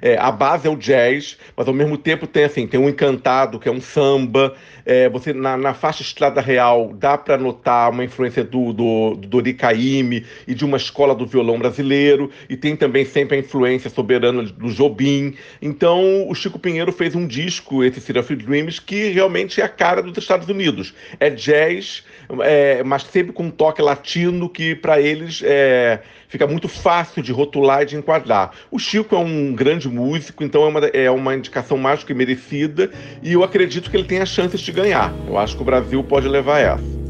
É, 0.00 0.16
a 0.16 0.30
base 0.30 0.68
é 0.68 0.70
o 0.70 0.76
jazz, 0.76 1.36
mas 1.56 1.66
ao 1.66 1.74
mesmo 1.74 1.98
tempo 1.98 2.26
tem 2.26 2.44
assim, 2.44 2.66
tem 2.66 2.78
um 2.78 2.88
encantado 2.88 3.58
que 3.58 3.68
é 3.68 3.72
um 3.72 3.80
samba. 3.80 4.54
É, 4.86 5.08
você 5.08 5.32
na, 5.32 5.56
na, 5.56 5.74
faixa 5.74 6.02
Estrada 6.02 6.40
Real 6.40 6.92
dá 6.94 7.18
para 7.18 7.36
notar 7.36 7.90
uma 7.90 8.04
influência 8.04 8.44
do, 8.44 8.72
do, 8.72 9.14
do 9.16 9.54
Caymmi 9.54 10.24
e 10.46 10.54
de 10.54 10.64
uma 10.64 10.76
escola 10.76 11.14
do 11.14 11.26
violão 11.26 11.58
brasileiro 11.58 12.30
e 12.48 12.56
tem 12.56 12.76
também 12.76 13.04
sempre 13.04 13.36
a 13.36 13.40
influência 13.40 13.90
soberana 13.90 14.42
do 14.44 14.70
Jobim. 14.70 15.34
Então 15.60 16.28
o 16.28 16.34
Chico 16.34 16.58
Pinheiro 16.58 16.92
fez 16.92 17.14
um 17.14 17.26
disco, 17.26 17.82
esse 17.82 18.00
City 18.00 18.18
of 18.18 18.34
Dreams, 18.36 18.80
que 18.80 19.10
realmente 19.10 19.60
é 19.60 19.64
a 19.64 19.68
cara 19.68 20.02
dos 20.02 20.16
Estados 20.16 20.48
Unidos. 20.48 20.94
É 21.18 21.30
jazz, 21.30 22.04
é, 22.42 22.82
mas 22.84 23.02
sempre 23.02 23.32
com 23.32 23.44
um 23.44 23.50
toque 23.50 23.82
latino 23.82 24.48
que 24.48 24.74
para 24.74 25.00
eles 25.00 25.42
é, 25.44 25.79
fica 26.28 26.46
muito 26.46 26.68
fácil 26.68 27.22
de 27.22 27.32
rotular 27.32 27.82
e 27.82 27.86
de 27.86 27.96
enquadrar. 27.96 28.52
O 28.70 28.78
Chico 28.78 29.14
é 29.14 29.18
um 29.18 29.54
grande 29.54 29.88
músico, 29.88 30.44
então 30.44 30.62
é 30.64 30.68
uma, 30.68 30.86
é 30.86 31.10
uma 31.10 31.34
indicação 31.34 31.76
mais 31.76 32.00
do 32.00 32.06
que 32.06 32.14
merecida 32.14 32.90
e 33.22 33.32
eu 33.32 33.42
acredito 33.42 33.90
que 33.90 33.96
ele 33.96 34.04
tem 34.04 34.20
as 34.20 34.28
chances 34.28 34.60
de 34.60 34.72
ganhar. 34.72 35.12
Eu 35.26 35.38
acho 35.38 35.56
que 35.56 35.62
o 35.62 35.64
Brasil 35.64 36.02
pode 36.04 36.28
levar 36.28 36.60
essa. 36.60 37.00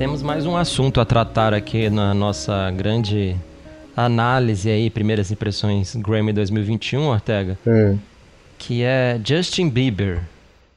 Temos 0.00 0.22
mais 0.22 0.46
um 0.46 0.56
assunto 0.56 0.98
a 0.98 1.04
tratar 1.04 1.52
aqui 1.52 1.90
na 1.90 2.14
nossa 2.14 2.70
grande 2.70 3.36
análise 3.94 4.70
aí, 4.70 4.88
primeiras 4.88 5.30
impressões 5.30 5.94
Grammy 5.94 6.32
2021, 6.32 7.02
Ortega, 7.02 7.58
hum. 7.66 7.98
Que 8.60 8.82
é 8.82 9.18
Justin 9.24 9.70
Bieber. 9.70 10.20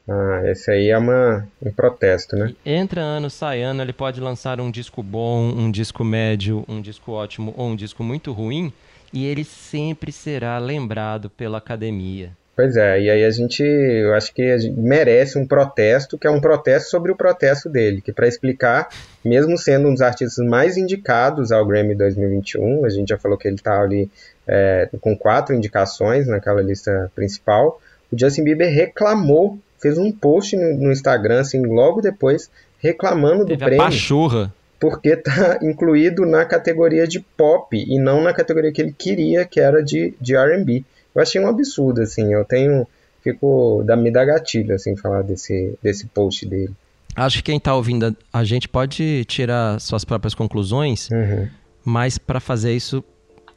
Ah, 0.08 0.41
esse 0.46 0.72
aí 0.72 0.89
é 0.89 0.98
uma, 0.98 1.46
um 1.62 1.72
protesto, 1.72 2.36
né? 2.36 2.54
Entra 2.65 3.02
ano, 3.02 3.30
sai 3.30 3.62
ano, 3.62 3.82
ele 3.82 3.93
pode 3.93 4.22
lançar 4.22 4.60
um 4.62 4.72
disco 4.72 5.04
bom, 5.04 5.50
um 5.50 5.69
disco 5.69 6.04
médio, 6.04 6.63
um 6.67 6.82
disco 6.82 7.12
ótimo 7.12 7.54
ou 7.58 7.67
um 7.67 7.76
disco 7.76 8.02
muito 8.02 8.32
ruim, 8.32 8.72
e 9.12 9.26
ele 9.26 9.43
sempre 9.43 10.12
será 10.12 10.58
lembrado 10.58 11.30
pela 11.30 11.58
academia. 11.58 12.32
Pois 12.56 12.76
é, 12.78 13.02
e 13.02 13.10
aí 13.10 13.26
a 13.26 13.32
gente, 13.32 13.63
eu 13.63 14.13
acho 14.13 14.32
que 14.32 14.44
merece 14.78 15.39
um 15.39 15.46
protesto, 15.46 16.20
que 16.20 16.28
é 16.28 16.30
um 16.30 16.39
protesto 16.39 16.92
sobre 16.92 17.12
o 17.12 17.16
protesto 17.16 17.68
dele, 17.68 18.00
que 18.00 18.13
para 18.13 18.28
explicar, 18.28 18.89
mesmo 19.26 19.58
sendo 19.58 19.88
um 19.88 19.94
dos 19.94 20.04
artistas 20.04 20.46
mais 20.46 20.78
indicados 20.78 21.52
ao 21.52 21.66
Grammy 21.66 21.96
2021, 21.96 22.86
a 22.86 22.89
gente 22.89 23.10
já 23.10 23.18
falou 23.18 23.39
que 23.39 23.48
ele 23.48 23.56
está 23.56 23.82
ali 23.82 24.08
é, 24.48 24.88
com 25.02 25.18
quatro 25.18 25.56
indicações 25.56 26.28
naquela 26.28 26.62
lista 26.62 27.12
principal, 27.16 27.82
o 28.12 28.20
Justin 28.20 28.44
Bieber 28.44 28.72
reclamou, 28.72 29.58
fez 29.80 29.98
um 29.98 30.12
post 30.12 30.56
no, 30.56 30.76
no 30.76 30.92
Instagram, 30.92 31.42
assim, 31.42 31.66
logo 31.66 32.02
depois, 32.02 32.52
reclamando 32.78 33.46
Teve 33.46 33.58
do 33.58 33.66
prêmio. 33.66 33.84
pachorra. 33.84 34.54
Porque 34.80 35.10
está 35.10 35.58
incluído 35.63 36.24
na 36.24 36.46
categoria 36.46 37.08
de 37.08 37.20
pop 37.20 37.76
e 37.76 37.98
não 37.98 38.22
na 38.22 38.32
categoria 38.32 38.72
que 38.72 38.82
ele 38.82 38.94
queria, 38.96 39.46
que 39.46 39.60
era 39.60 39.82
de, 39.82 40.13
de 40.22 40.36
R&B. 40.36 40.84
Eu 41.15 41.21
achei 41.21 41.39
um 41.41 41.47
absurdo, 41.47 42.02
assim. 42.02 42.34
Eu 42.34 42.43
tenho. 42.45 42.88
Fico. 43.23 43.84
Dá, 43.86 43.95
me 43.95 44.12
dá 44.12 44.26
gatilho, 44.26 44.76
assim, 44.76 44.95
falar 44.95 45.21
desse, 45.21 45.78
desse 45.82 46.06
post 46.08 46.45
dele. 46.45 46.73
Acho 47.15 47.38
que 47.38 47.43
quem 47.43 47.60
tá 47.60 47.76
ouvindo 47.76 48.15
a 48.32 48.43
gente 48.43 48.67
pode 48.67 49.23
tirar 49.26 49.80
suas 49.80 50.04
próprias 50.04 50.34
conclusões, 50.34 51.10
Uhum. 51.12 51.47
mas 51.86 52.17
para 52.17 52.39
fazer 52.39 52.73
isso 52.73 53.04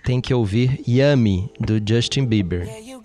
tem 0.04 0.20
que 0.20 0.32
ouvir 0.34 0.80
Yummy, 0.86 1.50
do 1.58 1.80
Justin 1.84 2.26
Bieber. 2.26 2.68
You 2.84 3.00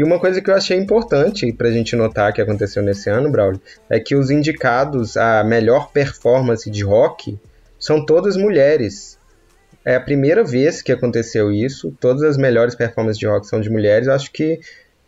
E 0.00 0.02
uma 0.02 0.18
coisa 0.18 0.40
que 0.40 0.50
eu 0.50 0.54
achei 0.54 0.78
importante 0.78 1.52
pra 1.52 1.70
gente 1.70 1.94
notar 1.94 2.32
que 2.32 2.40
aconteceu 2.40 2.82
nesse 2.82 3.10
ano, 3.10 3.30
Braulio, 3.30 3.60
é 3.86 4.00
que 4.00 4.16
os 4.16 4.30
indicados 4.30 5.14
a 5.14 5.44
melhor 5.44 5.92
performance 5.92 6.70
de 6.70 6.82
rock 6.82 7.38
são 7.78 8.06
todas 8.06 8.34
mulheres. 8.34 9.18
É 9.84 9.96
a 9.96 10.00
primeira 10.00 10.42
vez 10.42 10.80
que 10.80 10.90
aconteceu 10.90 11.52
isso. 11.52 11.94
Todas 12.00 12.22
as 12.22 12.38
melhores 12.38 12.74
performances 12.74 13.18
de 13.18 13.26
rock 13.26 13.46
são 13.46 13.60
de 13.60 13.68
mulheres. 13.68 14.08
Eu 14.08 14.14
acho 14.14 14.32
que 14.32 14.60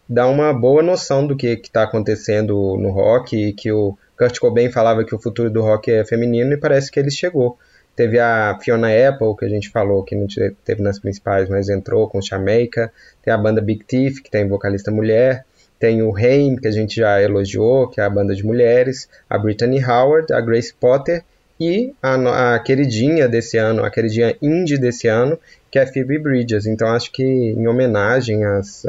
dá 0.07 0.28
uma 0.28 0.52
boa 0.52 0.83
noção 0.83 1.26
do 1.26 1.35
que 1.35 1.46
está 1.46 1.85
acontecendo 1.85 2.76
no 2.76 2.90
rock 2.90 3.35
e 3.35 3.55
que 3.55 3.72
o 3.72 3.96
Kurt 4.14 4.38
Cobain 4.40 4.70
falava 4.70 5.07
que 5.07 5.14
o 5.14 5.18
futuro 5.18 5.48
do 5.48 5.62
rock 5.62 5.90
é 5.90 6.05
feminino 6.05 6.52
e 6.52 6.59
parece 6.59 6.90
que 6.90 7.00
ele 7.00 7.11
chegou. 7.11 7.59
Teve 7.94 8.18
a 8.18 8.59
Fiona 8.61 8.88
Apple, 8.88 9.37
que 9.38 9.44
a 9.44 9.48
gente 9.48 9.68
falou 9.68 10.02
que 10.02 10.16
não 10.16 10.26
te- 10.26 10.55
teve 10.64 10.83
nas 10.83 10.98
principais, 10.98 11.48
mas 11.48 11.68
entrou 11.68 12.09
com 12.09 12.22
Jamaica. 12.22 12.90
Tem 13.22 13.33
a 13.33 13.37
banda 13.38 13.61
Big 13.61 13.85
Thief, 13.85 14.20
que 14.22 14.31
tem 14.31 14.48
vocalista 14.48 14.90
mulher. 14.90 15.44
Tem 15.78 16.02
o 16.02 16.16
Haim, 16.16 16.57
que 16.57 16.68
a 16.68 16.70
gente 16.70 16.96
já 16.96 17.20
elogiou, 17.20 17.88
que 17.88 18.00
é 18.00 18.05
a 18.05 18.11
banda 18.11 18.35
de 18.35 18.44
mulheres. 18.44 19.09
A 19.28 19.37
Brittany 19.37 19.83
Howard, 19.85 20.33
a 20.33 20.40
Grace 20.40 20.72
Potter 20.72 21.22
e 21.61 21.92
a, 22.02 22.55
a 22.55 22.59
queridinha 22.61 23.28
desse 23.28 23.59
ano, 23.59 23.85
a 23.85 23.90
queridinha 23.90 24.35
indie 24.40 24.78
desse 24.78 25.07
ano, 25.09 25.38
que 25.70 25.78
é 25.78 25.83
a 25.83 25.87
Phoebe 25.87 26.18
Bridges. 26.18 26.66
Então 26.66 26.88
acho 26.88 27.12
que 27.12 27.22
em 27.22 27.66
homenagem 27.68 28.44
às 28.44 28.85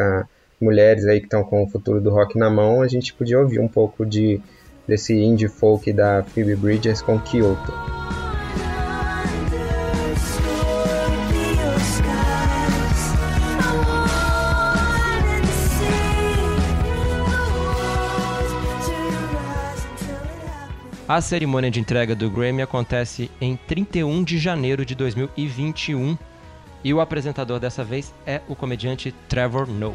mulheres 0.61 1.05
aí 1.05 1.19
que 1.19 1.25
estão 1.25 1.43
com 1.43 1.63
o 1.63 1.67
futuro 1.67 1.99
do 1.99 2.09
rock 2.09 2.37
na 2.37 2.49
mão, 2.49 2.81
a 2.81 2.87
gente 2.87 3.13
podia 3.13 3.39
ouvir 3.39 3.59
um 3.59 3.67
pouco 3.67 4.05
de 4.05 4.39
desse 4.87 5.13
indie 5.13 5.47
folk 5.47 5.91
da 5.93 6.23
Phoebe 6.23 6.55
Bridges 6.55 7.01
com 7.01 7.19
Kyoto. 7.19 7.92
A 21.13 21.21
cerimônia 21.21 21.69
de 21.69 21.79
entrega 21.79 22.15
do 22.15 22.27
Grammy 22.27 22.63
acontece 22.63 23.29
em 23.39 23.55
31 23.55 24.23
de 24.23 24.39
janeiro 24.39 24.83
de 24.83 24.95
2021 24.95 26.17
e 26.83 26.91
o 26.91 26.99
apresentador 26.99 27.59
dessa 27.59 27.83
vez 27.83 28.11
é 28.25 28.41
o 28.47 28.55
comediante 28.55 29.13
Trevor 29.29 29.69
Noah. 29.69 29.93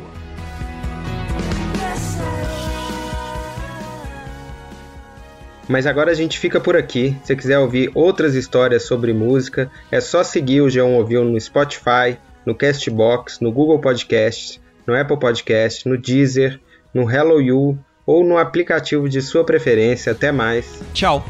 Mas 5.68 5.88
agora 5.88 6.12
a 6.12 6.14
gente 6.14 6.38
fica 6.38 6.61
por 6.61 6.76
aqui. 6.76 7.16
Se 7.24 7.35
quiser 7.35 7.59
ouvir 7.59 7.90
outras 7.96 8.37
histórias 8.37 8.85
sobre 8.85 9.12
música, 9.12 9.68
é 9.90 10.00
só 10.00 10.22
seguir 10.22 10.61
o 10.61 10.66
G1 10.68 10.98
Ouviu 10.98 11.24
no 11.24 11.40
Spotify, 11.40 12.16
no 12.46 12.54
Castbox, 12.54 13.40
no 13.40 13.50
Google 13.50 13.81
Podcast, 13.81 14.62
no 14.87 14.94
Apple 14.94 15.18
Podcast, 15.18 15.88
no 15.88 15.98
Deezer, 15.98 16.61
no 16.94 17.11
Hello 17.11 17.42
You 17.42 17.76
ou 18.09 18.25
no 18.25 18.38
aplicativo 18.38 19.07
de 19.07 19.21
sua 19.21 19.44
preferência. 19.44 20.12
Até 20.12 20.33
mais. 20.33 20.81
Tchau! 20.94 21.23